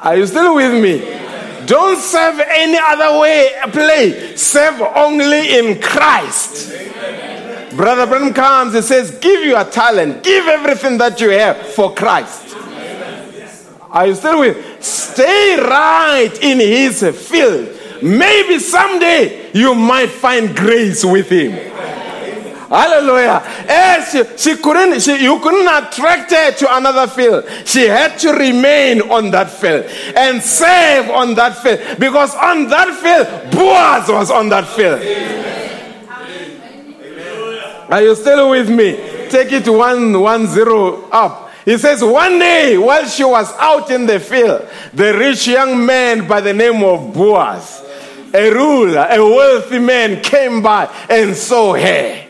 [0.02, 0.98] Are you still with me?
[1.66, 4.36] Don't serve any other way play.
[4.36, 6.72] Serve only in Christ.
[7.76, 12.43] Brother Branham comes and says, Give your talent, give everything that you have for Christ.
[13.94, 14.84] Are you still with?
[14.84, 17.68] Stay right in his field.
[18.02, 21.52] Maybe someday you might find grace with him.
[22.68, 23.40] Hallelujah.
[23.68, 27.44] Eh, she, she couldn't, she, you couldn't attract her to another field.
[27.64, 29.84] She had to remain on that field
[30.16, 35.00] and serve on that field because on that field, Boaz was on that field.
[37.92, 38.96] Are you still with me?
[39.30, 41.43] Take it one, one zero up.
[41.64, 46.28] He says, one day while she was out in the field, the rich young man
[46.28, 47.82] by the name of Boaz,
[48.34, 52.20] a ruler, a wealthy man, came by and saw her.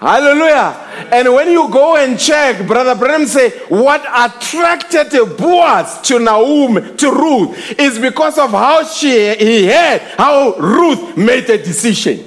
[0.00, 1.08] Hallelujah.
[1.12, 7.10] And when you go and check, Brother Branham say, what attracted Boaz to Naomi, to
[7.10, 12.18] Ruth, is because of how she he had, how Ruth made a decision.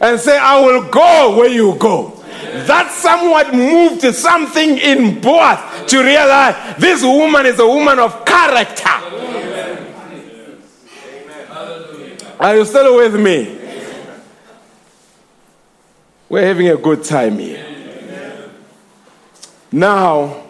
[0.00, 2.21] And say, I will go where you go.
[2.66, 8.88] That somewhat moved something in Boaz to realize this woman is a woman of character.
[12.40, 13.58] Are you still with me?
[16.28, 18.50] We're having a good time here.
[19.70, 20.44] Now,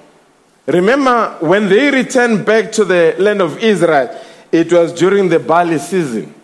[0.66, 4.18] remember when they returned back to the land of Israel,
[4.51, 6.34] it was during the barley season.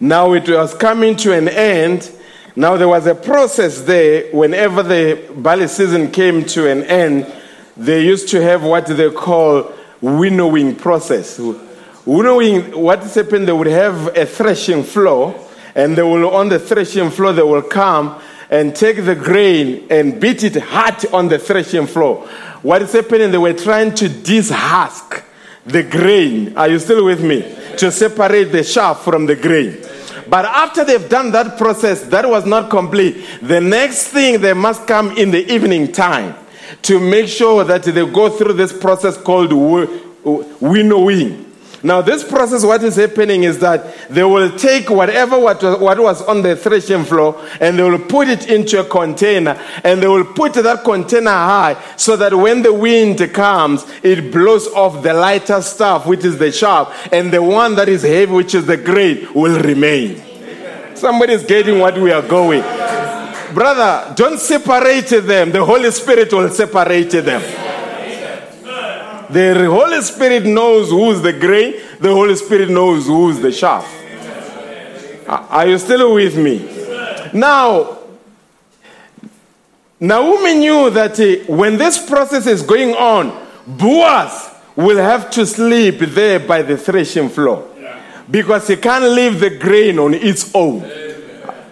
[0.00, 2.10] Now it was coming to an end.
[2.56, 4.30] Now there was a process there.
[4.32, 7.32] Whenever the barley season came to an end,
[7.76, 11.40] they used to have what they call winnowing process.
[12.06, 15.34] Winnowing, what happened, they would have a threshing floor,
[15.74, 20.20] and they will on the threshing floor they will come and take the grain and
[20.20, 22.24] beat it hard on the threshing floor.
[22.62, 23.32] What is happening?
[23.32, 25.24] They were trying to dishusk
[25.66, 26.56] the grain.
[26.56, 27.40] Are you still with me?
[27.78, 29.82] To separate the chaff from the grain.
[30.28, 33.24] But after they've done that process, that was not complete.
[33.42, 36.34] The next thing they must come in the evening time
[36.82, 39.88] to make sure that they go through this process called wi-
[40.60, 41.43] winnowing.
[41.84, 46.00] Now, this process, what is happening is that they will take whatever what was, what
[46.00, 50.06] was on the threshing floor and they will put it into a container and they
[50.08, 55.12] will put that container high so that when the wind comes, it blows off the
[55.12, 58.78] lighter stuff, which is the chaff, and the one that is heavy, which is the
[58.78, 60.22] grain, will remain.
[60.94, 62.62] Somebody is getting what we are going.
[63.52, 65.52] Brother, don't separate them.
[65.52, 67.63] The Holy Spirit will separate them.
[69.30, 73.86] The Holy Spirit knows who's the grain, the Holy Spirit knows who's the chaff.
[75.26, 76.58] Are you still with me?
[77.32, 77.98] Now,
[79.98, 85.98] Naomi knew that uh, when this process is going on, Boaz will have to sleep
[86.00, 87.70] there by the threshing floor
[88.30, 90.80] because he can't leave the grain on its own.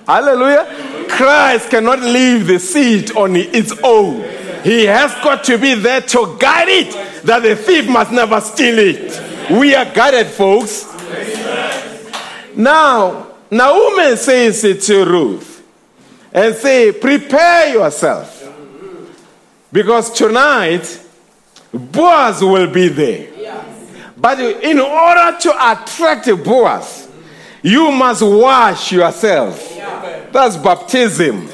[0.07, 1.07] Hallelujah.
[1.09, 4.23] Christ cannot leave the seed on its own.
[4.63, 8.79] He has got to be there to guide it, that the thief must never steal
[8.79, 9.51] it.
[9.51, 10.87] We are guided, folks.
[12.55, 15.63] Now, Naomi says it to Ruth
[16.33, 18.39] and say, Prepare yourself.
[19.73, 21.03] Because tonight,
[21.73, 23.29] Boaz will be there.
[24.17, 27.09] But in order to attract Boaz,
[27.63, 29.69] you must wash yourself.
[30.33, 31.49] That's baptism.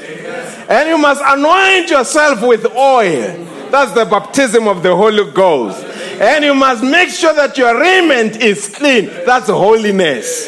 [0.69, 3.45] And you must anoint yourself with oil.
[3.71, 5.83] That's the baptism of the Holy Ghost.
[6.21, 9.05] And you must make sure that your raiment is clean.
[9.25, 10.47] That's holiness.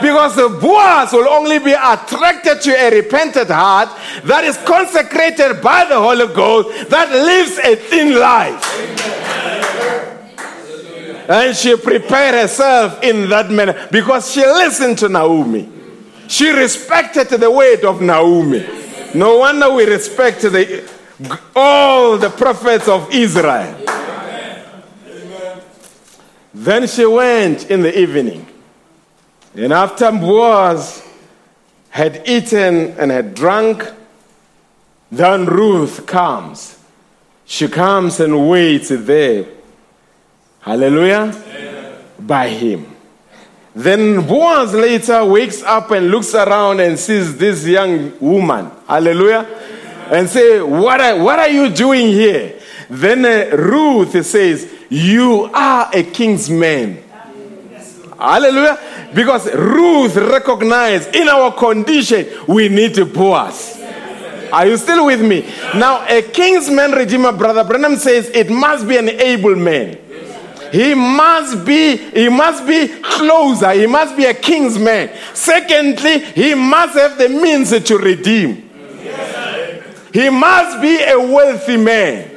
[0.00, 3.88] Because the Boaz will only be attracted to a repentant heart
[4.24, 8.62] that is consecrated by the Holy Ghost, that lives a thin life.
[11.28, 15.68] And she prepared herself in that manner because she listened to Naomi.
[16.28, 18.81] She respected the word of Naomi.
[19.14, 20.90] No wonder we respect the,
[21.54, 23.78] all the prophets of Israel.
[26.54, 28.46] Then she went in the evening.
[29.54, 31.02] And after Boaz
[31.90, 33.90] had eaten and had drunk,
[35.10, 36.78] then Ruth comes.
[37.44, 39.46] She comes and waits there.
[40.60, 41.34] Hallelujah.
[42.18, 42.91] By him.
[43.74, 48.70] Then Boaz later wakes up and looks around and sees this young woman.
[48.86, 49.46] Hallelujah.
[50.10, 52.60] And say, what are, what are you doing here?
[52.90, 57.02] Then uh, Ruth says, you are a kinsman.
[58.18, 58.78] Hallelujah.
[59.14, 63.80] Because Ruth recognized in our condition, we need Boaz.
[64.52, 65.50] Are you still with me?
[65.74, 69.98] Now, a kinsman redeemer, Brother Branham says it must be an able man.
[70.72, 73.72] He must be, he must be closer.
[73.72, 75.10] He must be a kinsman.
[75.34, 78.70] Secondly, he must have the means to redeem.
[80.12, 82.30] He must be a wealthy man.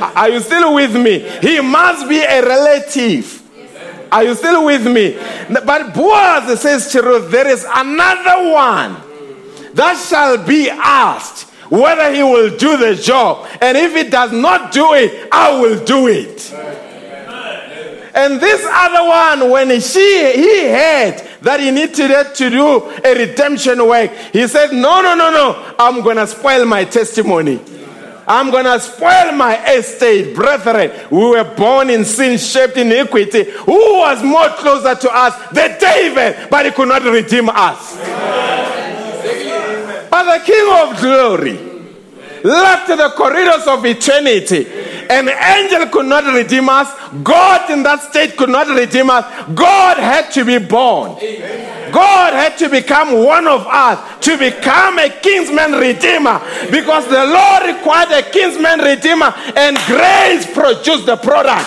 [0.00, 1.18] Are you still with me?
[1.40, 3.42] He must be a relative.
[4.10, 5.18] Are you still with me?
[5.50, 8.96] But Boaz says to Ruth, there is another one
[9.74, 13.46] that shall be asked whether he will do the job.
[13.60, 16.87] And if he does not do it, I will do it.
[18.14, 23.86] And this other one, when she he heard that he needed to do a redemption
[23.86, 27.60] work, he said, No, no, no, no, I'm gonna spoil my testimony.
[28.26, 30.92] I'm gonna spoil my estate, brethren.
[31.10, 33.44] We were born in sin, shaped in iniquity.
[33.44, 35.34] Who was more closer to us?
[35.50, 37.96] The David, but he could not redeem us.
[40.10, 41.77] But the King of glory
[42.44, 44.66] left the corridors of eternity.
[45.10, 46.88] An angel could not redeem us.
[47.22, 49.24] God in that state could not redeem us.
[49.54, 51.16] God had to be born.
[51.92, 57.76] God had to become one of us to become a kinsman redeemer because the Lord
[57.76, 61.66] required a kinsman redeemer and grace produced the product.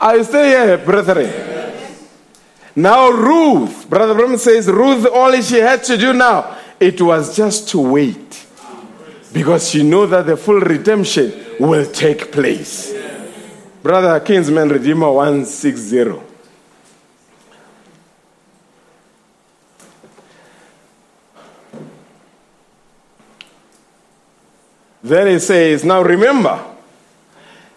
[0.00, 1.49] Are you still here, brethren?
[2.76, 7.68] Now, Ruth, Brother Branham says, Ruth, all she had to do now, it was just
[7.70, 8.46] to wait
[9.32, 12.94] because she knew that the full redemption will take place.
[13.82, 16.20] Brother Kinsman Redeemer 160.
[25.02, 26.62] Then he says, Now remember,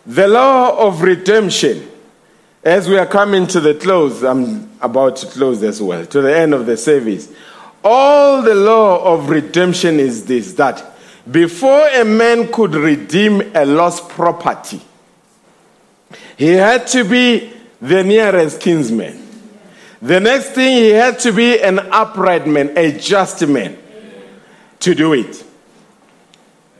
[0.06, 1.90] the law of redemption,
[2.64, 6.36] as we are coming to the close, I'm about to close as well, to the
[6.36, 7.30] end of the service.
[7.84, 10.84] All the law of redemption is this that
[11.30, 14.82] before a man could redeem a lost property,
[16.38, 17.52] he had to be
[17.82, 19.20] the nearest kinsman.
[20.02, 23.78] The next thing, he had to be an upright man, a just man
[24.80, 25.44] to do it.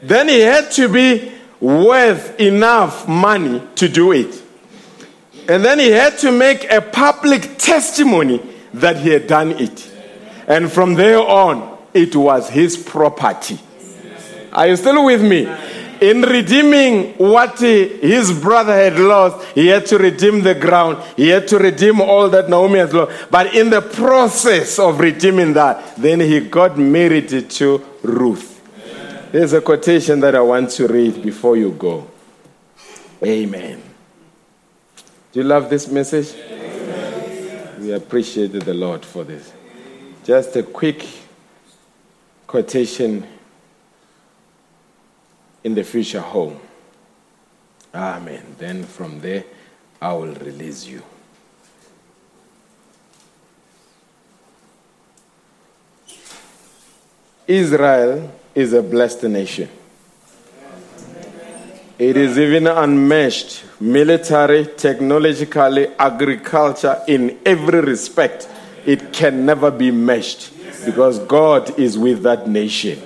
[0.02, 1.32] Then he had to be
[1.62, 4.43] worth enough money to do it.
[5.48, 8.42] And then he had to make a public testimony
[8.74, 9.92] that he had done it.
[10.48, 13.60] And from there on, it was his property.
[14.52, 15.48] Are you still with me?
[16.02, 20.98] In redeeming what he- his brother had lost, he had to redeem the ground.
[21.16, 23.12] He had to redeem all that Naomi has lost.
[23.32, 28.60] But in the process of redeeming that, then he got married to Ruth.
[29.32, 32.06] There's a quotation that I want to read before you go.
[33.26, 33.93] Amen.
[35.34, 36.32] Do you love this message?
[37.80, 39.52] We appreciate the Lord for this.
[40.24, 41.04] Just a quick
[42.46, 43.26] quotation
[45.64, 46.60] in the future home.
[47.96, 48.56] Amen.
[48.60, 49.44] Then from there,
[50.00, 51.02] I will release you.
[57.48, 59.68] Israel is a blessed nation.
[62.00, 68.50] It is even unmatched military, technologically, agriculture, in every respect
[68.86, 70.52] it can never be meshed
[70.86, 73.02] because God is with that nation.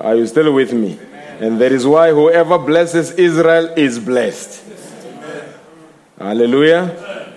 [0.00, 0.98] Are you still with me?
[1.40, 4.62] And that is why whoever blesses Israel is blessed.
[6.18, 7.32] Hallelujah.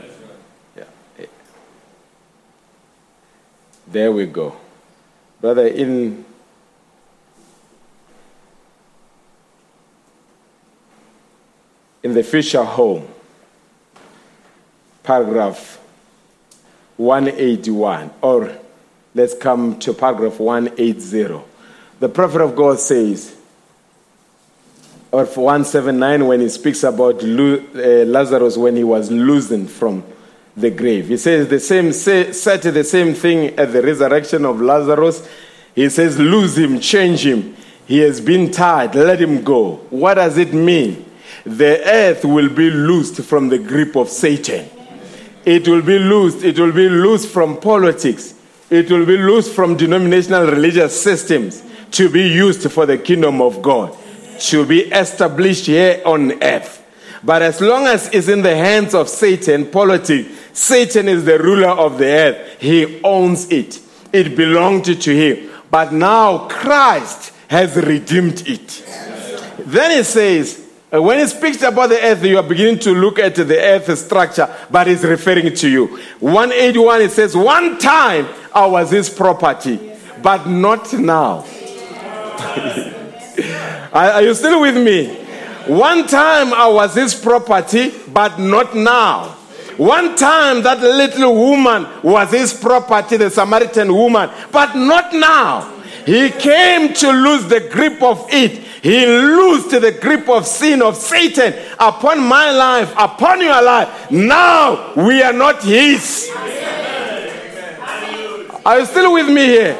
[3.88, 4.56] There we go.
[5.42, 6.26] Brother, in
[12.08, 13.06] in the future home,
[15.04, 15.78] paragraph
[16.96, 18.58] 181, or
[19.14, 21.42] let's come to paragraph 180.
[22.00, 23.36] The prophet of God says,
[25.12, 30.02] or 179, when he speaks about uh, Lazarus when he was loosened from
[30.56, 34.62] the grave, he says the same, say, said the same thing at the resurrection of
[34.62, 35.28] Lazarus.
[35.76, 37.54] He says, lose him, change him.
[37.86, 39.76] He has been tied, let him go.
[39.90, 41.04] What does it mean?
[41.48, 44.70] The earth will be loosed from the grip of Satan.
[45.46, 46.44] It will be loosed.
[46.44, 48.34] It will be loosed from politics.
[48.70, 53.62] It will be loosed from denominational religious systems to be used for the kingdom of
[53.62, 53.98] God,
[54.42, 56.84] to be established here on earth.
[57.24, 61.70] But as long as it's in the hands of Satan, politics, Satan is the ruler
[61.70, 62.60] of the earth.
[62.60, 63.80] He owns it.
[64.12, 65.50] It belonged to him.
[65.72, 68.84] But now Christ has redeemed it.
[69.60, 73.20] Then he says, Uh, when he speaks about the earth, you are beginning to look
[73.20, 75.88] at the earth structure, but he's referring to you.
[76.22, 78.26] 181, it says, One time
[78.56, 79.92] I was his property,
[80.24, 81.46] but not now.
[83.94, 85.14] are, are you still with me?
[85.68, 89.36] One time I was his property, but not now.
[89.76, 95.77] One time that little woman was his property, the Samaritan woman, but not now.
[96.08, 98.60] He came to lose the grip of it.
[98.82, 104.10] He loosed the grip of sin, of Satan upon my life, upon your life.
[104.10, 106.32] Now we are not his.
[108.66, 109.74] Are you still with me here?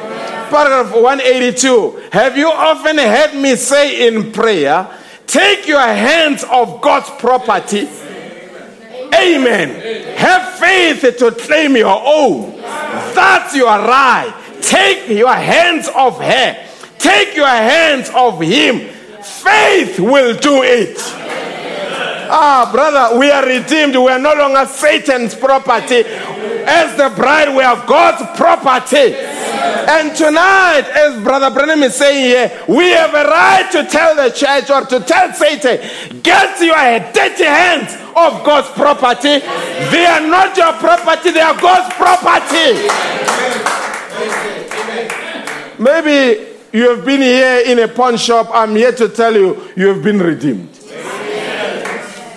[0.50, 2.08] Paragraph 182.
[2.12, 4.86] Have you often heard me say in prayer,
[5.26, 7.88] take your hands off God's property?
[9.14, 10.14] Amen.
[10.18, 12.60] Have faith to claim your own.
[12.60, 14.34] That's your right.
[14.62, 16.66] Take your hands off her.
[16.98, 18.88] Take your hands off him.
[19.22, 20.98] Faith will do it.
[22.30, 23.96] Ah, brother, we are redeemed.
[23.96, 26.04] We are no longer Satan's property.
[26.04, 29.14] As the bride, we are God's property.
[29.16, 34.30] And tonight, as Brother Branham is saying here, we have a right to tell the
[34.30, 36.76] church or to tell Satan, get your
[37.12, 39.40] dirty hands off God's property.
[39.90, 43.87] They are not your property, they are God's property.
[45.78, 48.50] Maybe you have been here in a pawn shop.
[48.52, 50.76] I'm here to tell you, you have been redeemed.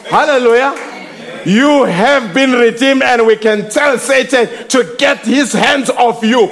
[0.09, 0.89] Hallelujah.
[1.45, 6.47] You have been redeemed, and we can tell Satan to get his hands off you.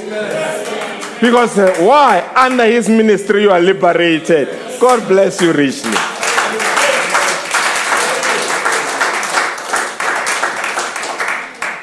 [1.21, 2.27] Because uh, why?
[2.35, 4.47] Under his ministry, you are liberated.
[4.79, 5.91] God bless you richly.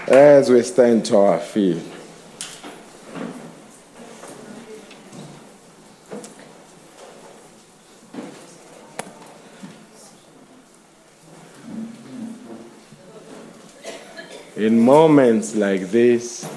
[0.09, 1.96] As we stand to our feet.
[14.57, 16.49] In moments like this,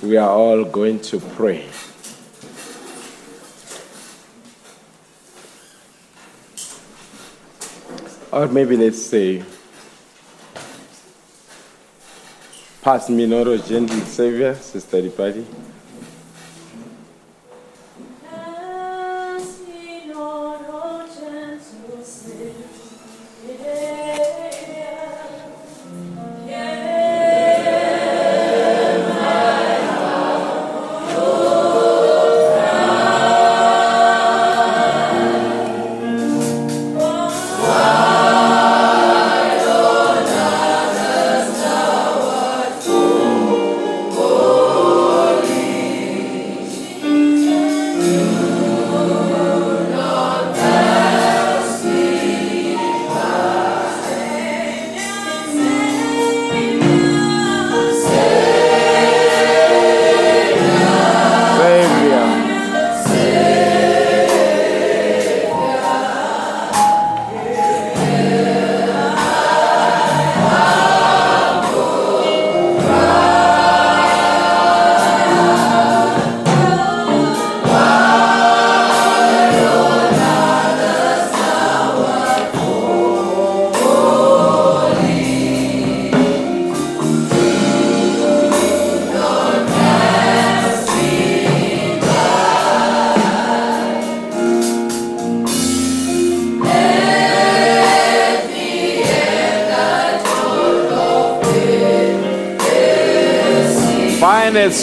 [0.00, 1.68] we are all going to pray.
[8.30, 9.42] Or maybe let's say,
[12.82, 15.44] Pass me not, O gentle Savior, Sister Dipati.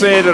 [0.02, 0.26] Find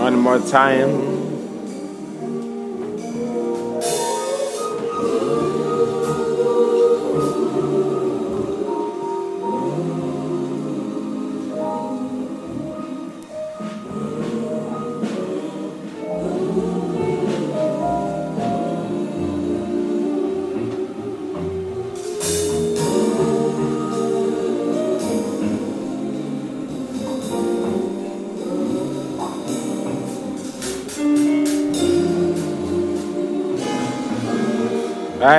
[0.00, 1.11] One more time.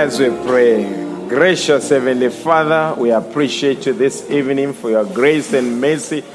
[0.04, 0.84] As we pray,
[1.30, 6.26] gracious Heavenly Father, we appreciate you this evening for your grace and mercy.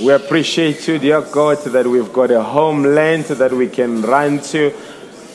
[0.00, 4.72] We appreciate you, dear God, that we've got a homeland that we can run to.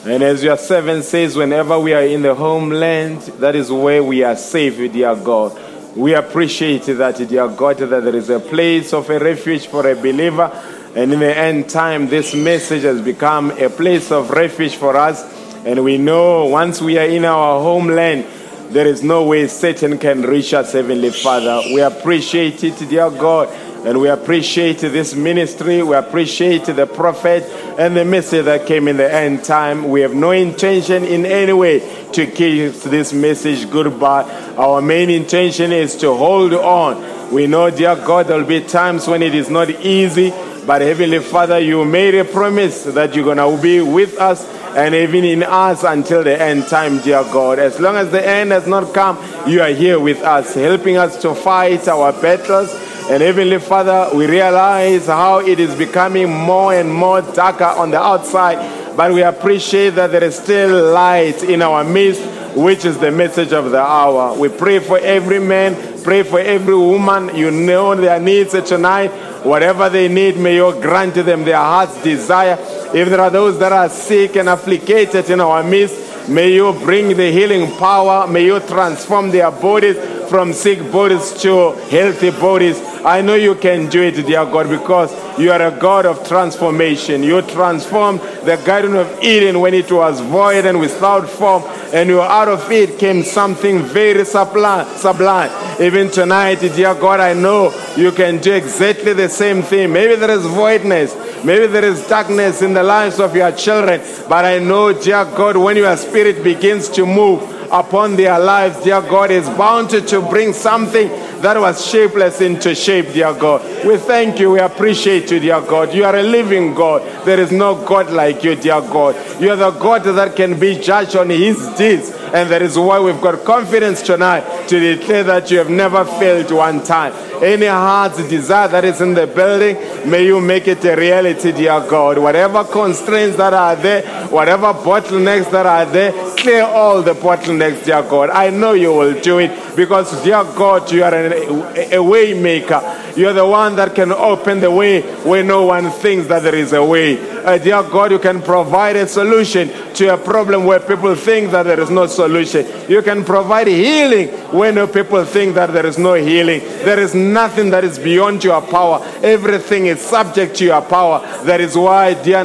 [0.06, 4.22] And as your servant says, whenever we are in the homeland, that is where we
[4.22, 5.60] are safe, dear God.
[5.94, 9.94] We appreciate that, dear God, that there is a place of a refuge for a
[9.94, 10.50] believer.
[10.94, 15.35] And in the end time, this message has become a place of refuge for us.
[15.66, 18.24] And we know once we are in our homeland,
[18.70, 21.60] there is no way Satan can reach us, Heavenly Father.
[21.74, 23.48] We appreciate it, dear God.
[23.84, 25.82] And we appreciate this ministry.
[25.82, 27.42] We appreciate the prophet
[27.80, 29.88] and the message that came in the end time.
[29.88, 31.80] We have no intention in any way
[32.12, 34.22] to kiss this message goodbye.
[34.56, 37.32] Our main intention is to hold on.
[37.32, 40.32] We know, dear God, there will be times when it is not easy.
[40.64, 44.94] But Heavenly Father, you made a promise that you're going to be with us and
[44.94, 47.58] even in us until the end time, dear God.
[47.58, 49.16] As long as the end has not come,
[49.48, 52.74] you are here with us, helping us to fight our battles.
[53.08, 57.98] And Heavenly Father, we realize how it is becoming more and more darker on the
[57.98, 62.20] outside, but we appreciate that there is still light in our midst,
[62.56, 64.34] which is the message of the hour.
[64.36, 67.36] We pray for every man, pray for every woman.
[67.36, 69.08] You know their needs tonight.
[69.44, 72.56] Whatever they need, may you grant them their heart's desire.
[72.94, 77.14] If there are those that are sick and afflicted in our midst, may you bring
[77.14, 78.26] the healing power.
[78.26, 79.96] May you transform their bodies
[80.30, 82.80] from sick bodies to healthy bodies.
[83.04, 87.22] I know you can do it, dear God, because you are a God of transformation.
[87.22, 92.20] You transformed the Garden of Eden when it was void and without form, and you
[92.20, 94.86] out of it came something very sublime.
[94.96, 95.50] sublime.
[95.80, 99.92] Even tonight, dear God, I know you can do exactly the same thing.
[99.92, 104.44] Maybe there is voidness, maybe there is darkness in the lives of your children, but
[104.44, 109.30] I know, dear God, when your spirit begins to move, upon their lives, dear God,
[109.30, 111.08] is bound to, to bring something
[111.42, 113.86] that was shapeless into shape, dear God.
[113.86, 115.94] We thank you, we appreciate you, dear God.
[115.94, 117.02] You are a living God.
[117.24, 119.14] There is no God like you, dear God.
[119.40, 122.10] You are the God that can be judged on his deeds.
[122.10, 126.50] And that is why we've got confidence tonight to declare that you have never failed
[126.50, 127.12] one time.
[127.42, 129.76] Any heart's desire that is in the building,
[130.10, 132.18] may you make it a reality, dear God.
[132.18, 136.12] Whatever constraints that are there, whatever bottlenecks that are there,
[136.46, 138.30] clear all the bottlenecks, dear God.
[138.30, 142.80] I know you will do it because, dear God, you are an, a way maker.
[143.16, 146.54] You are the one that can open the way where no one thinks that there
[146.54, 147.18] is a way.
[147.44, 151.64] Uh, dear God, you can provide a solution to a problem where people think that
[151.64, 152.66] there is no solution.
[152.88, 156.60] You can provide healing when no people think that there is no healing.
[156.60, 159.00] There is nothing that is beyond your power.
[159.22, 161.20] Everything is subject to your power.
[161.44, 162.44] That is why, dear,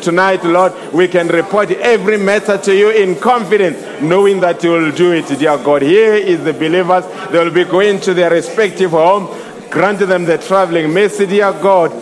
[0.00, 4.92] tonight, Lord, we can report every matter to you in confidence, knowing that you will
[4.92, 5.82] do it, dear God.
[5.82, 7.04] Here is the believers.
[7.30, 9.26] They will be going to their respective home.
[9.70, 11.92] Grant them the traveling mercy, dear God.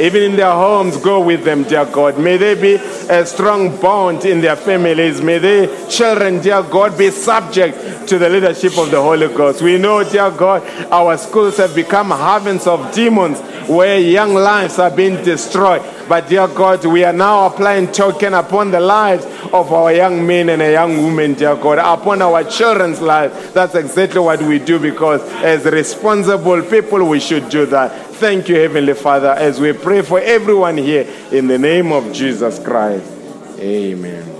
[0.00, 2.18] Even in their homes, go with them, dear God.
[2.18, 2.74] May they be
[3.10, 5.20] a strong bond in their families.
[5.20, 9.60] May their children, dear God, be subject to the leadership of the Holy Ghost.
[9.60, 14.90] We know, dear God, our schools have become havens of demons where young lives are
[14.90, 15.82] being destroyed.
[16.08, 20.48] But, dear God, we are now applying token upon the lives of our young men
[20.48, 23.52] and young women, dear God, upon our children's lives.
[23.52, 28.06] That's exactly what we do because, as responsible people, we should do that.
[28.16, 32.58] Thank you, Heavenly Father, as we pray for everyone here in the name of Jesus
[32.58, 33.12] Christ.
[33.58, 34.34] Amen.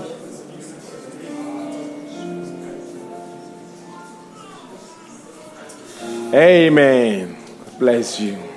[6.34, 7.36] Amen.
[7.78, 8.47] Bless you.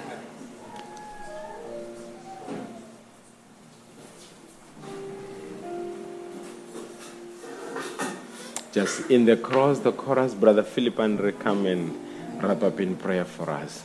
[8.72, 13.26] Just in the cross, the chorus, Brother Philip Andre, come and wrap up in prayer
[13.26, 13.84] for us.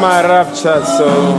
[0.00, 1.36] My raptured soul.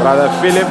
[0.00, 0.68] Brother Philip.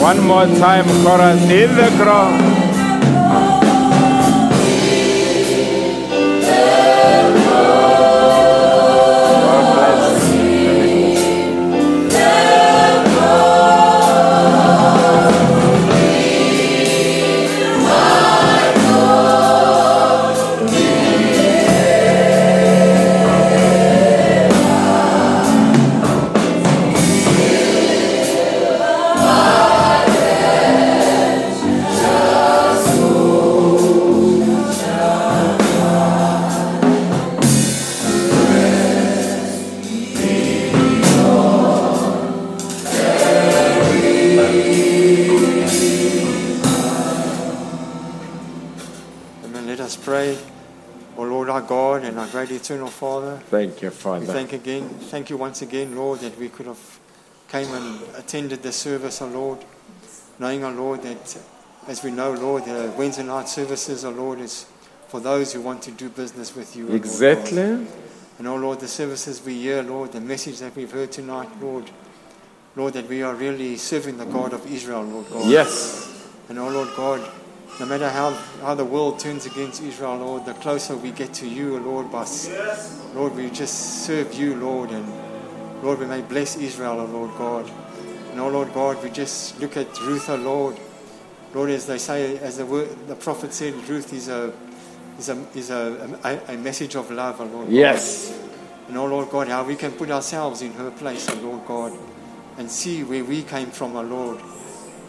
[0.00, 2.49] One more time, chorus in the crowd.
[52.70, 54.26] Eternal Father, Thank you, we Father.
[54.26, 57.00] thank again, thank you once again, Lord, that we could have
[57.48, 59.58] came and attended the service, O Lord,
[60.38, 61.36] knowing, O Lord, that
[61.88, 64.66] as we know, Lord, the Wednesday night services, O Lord, is
[65.08, 66.84] for those who want to do business with you.
[66.86, 67.60] Lord Exactly.
[68.38, 71.90] And oh Lord, the services we hear, Lord, the message that we've heard tonight, Lord,
[72.76, 75.50] Lord, that we are really serving the God of Israel, Lord God.
[75.50, 76.24] Yes.
[76.48, 77.28] And oh Lord God,
[77.80, 81.48] no matter how, how the world turns against Israel, Lord, the closer we get to
[81.48, 82.26] you, Lord, by,
[83.14, 85.10] Lord, we just serve you, Lord, and
[85.82, 87.70] Lord, we may bless Israel, Lord God.
[88.32, 90.78] And oh Lord God, we just look at Ruth, oh Lord.
[91.54, 94.52] Lord, as they say, as the, word, the prophet said, Ruth is a
[95.18, 97.66] is a is a, a, a message of love, oh Lord.
[97.66, 97.74] God.
[97.74, 98.38] Yes.
[98.88, 101.98] And oh Lord God, how we can put ourselves in her place, oh Lord God,
[102.58, 104.38] and see where we came from, oh Lord.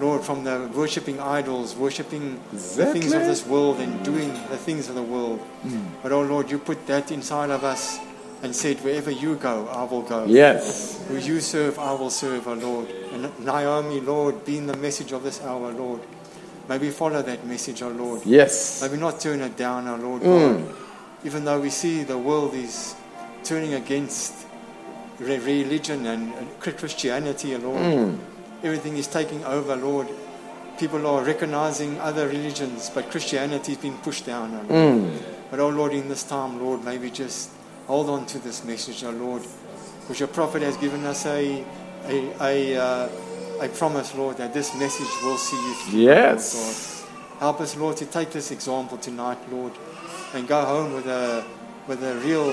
[0.01, 4.89] Lord, from the worshipping idols, worshipping the things of this world and doing the things
[4.89, 5.39] of the world.
[5.39, 5.85] Hmm.
[6.01, 7.99] But oh Lord, you put that inside of us
[8.41, 10.25] and said, wherever you go, I will go.
[10.25, 11.05] Yes.
[11.07, 12.89] Who you serve, I will serve, O Lord.
[12.89, 16.01] And Naomi, Lord, being the message of this hour, Lord.
[16.67, 18.25] May we follow that message, O Lord.
[18.25, 18.81] Yes.
[18.81, 20.27] May we not turn it down, O Lord hmm.
[20.27, 20.75] God.
[21.23, 22.95] Even though we see the world is
[23.43, 24.47] turning against
[25.19, 27.81] re- religion and Christianity, O Lord.
[27.81, 28.30] Hmm.
[28.63, 30.07] Everything is taking over, Lord.
[30.77, 35.13] People are recognizing other religions, but Christianity is being pushed down, O Lord.
[35.49, 37.51] But, oh Lord, in this time, Lord, maybe just
[37.87, 39.43] hold on to this message, oh Lord.
[40.01, 41.63] Because your prophet has given us a,
[42.05, 43.09] a, a, uh,
[43.61, 45.99] a promise, Lord, that this message will see you through.
[45.99, 46.55] Yes.
[46.55, 47.39] Lord God.
[47.39, 49.73] Help us, Lord, to take this example tonight, Lord,
[50.33, 51.43] and go home with a,
[51.87, 52.51] with a real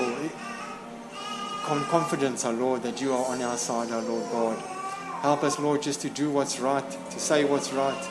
[1.85, 4.68] confidence, oh Lord, that you are on our side, oh Lord God.
[5.21, 8.07] Help us, Lord, just to do what's right, to say what's right,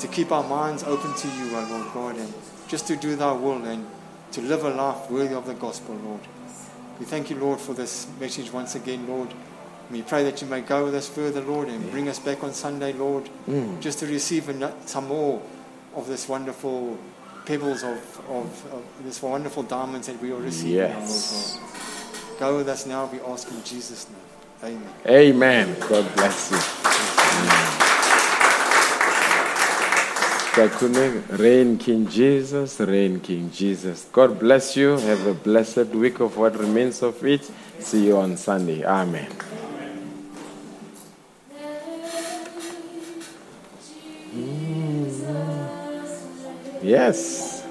[0.00, 2.32] to keep our minds open to you, oh Lord God, and
[2.68, 3.86] just to do thy will and
[4.32, 6.20] to live a life worthy of the gospel, Lord.
[7.00, 9.28] We thank you, Lord, for this message once again, Lord.
[9.90, 12.52] We pray that you may go with us further, Lord, and bring us back on
[12.52, 13.80] Sunday, Lord, mm.
[13.80, 14.44] just to receive
[14.86, 15.42] some more
[15.94, 16.98] of this wonderful
[17.44, 21.58] pebbles of, of, of this wonderful diamonds that we are receiving, Yes.
[21.58, 22.38] Lord God.
[22.38, 24.25] Go with us now, we ask in Jesus' name.
[24.62, 24.82] Amen.
[25.06, 25.76] Amen.
[25.88, 26.58] God bless you.
[31.36, 34.08] Reign King Jesus, reign King Jesus.
[34.10, 34.96] God bless you.
[34.96, 37.50] Have a blessed week of what remains of it.
[37.78, 38.82] See you on Sunday.
[38.82, 39.30] Amen.
[44.32, 45.66] Mm.
[46.82, 47.62] Yes.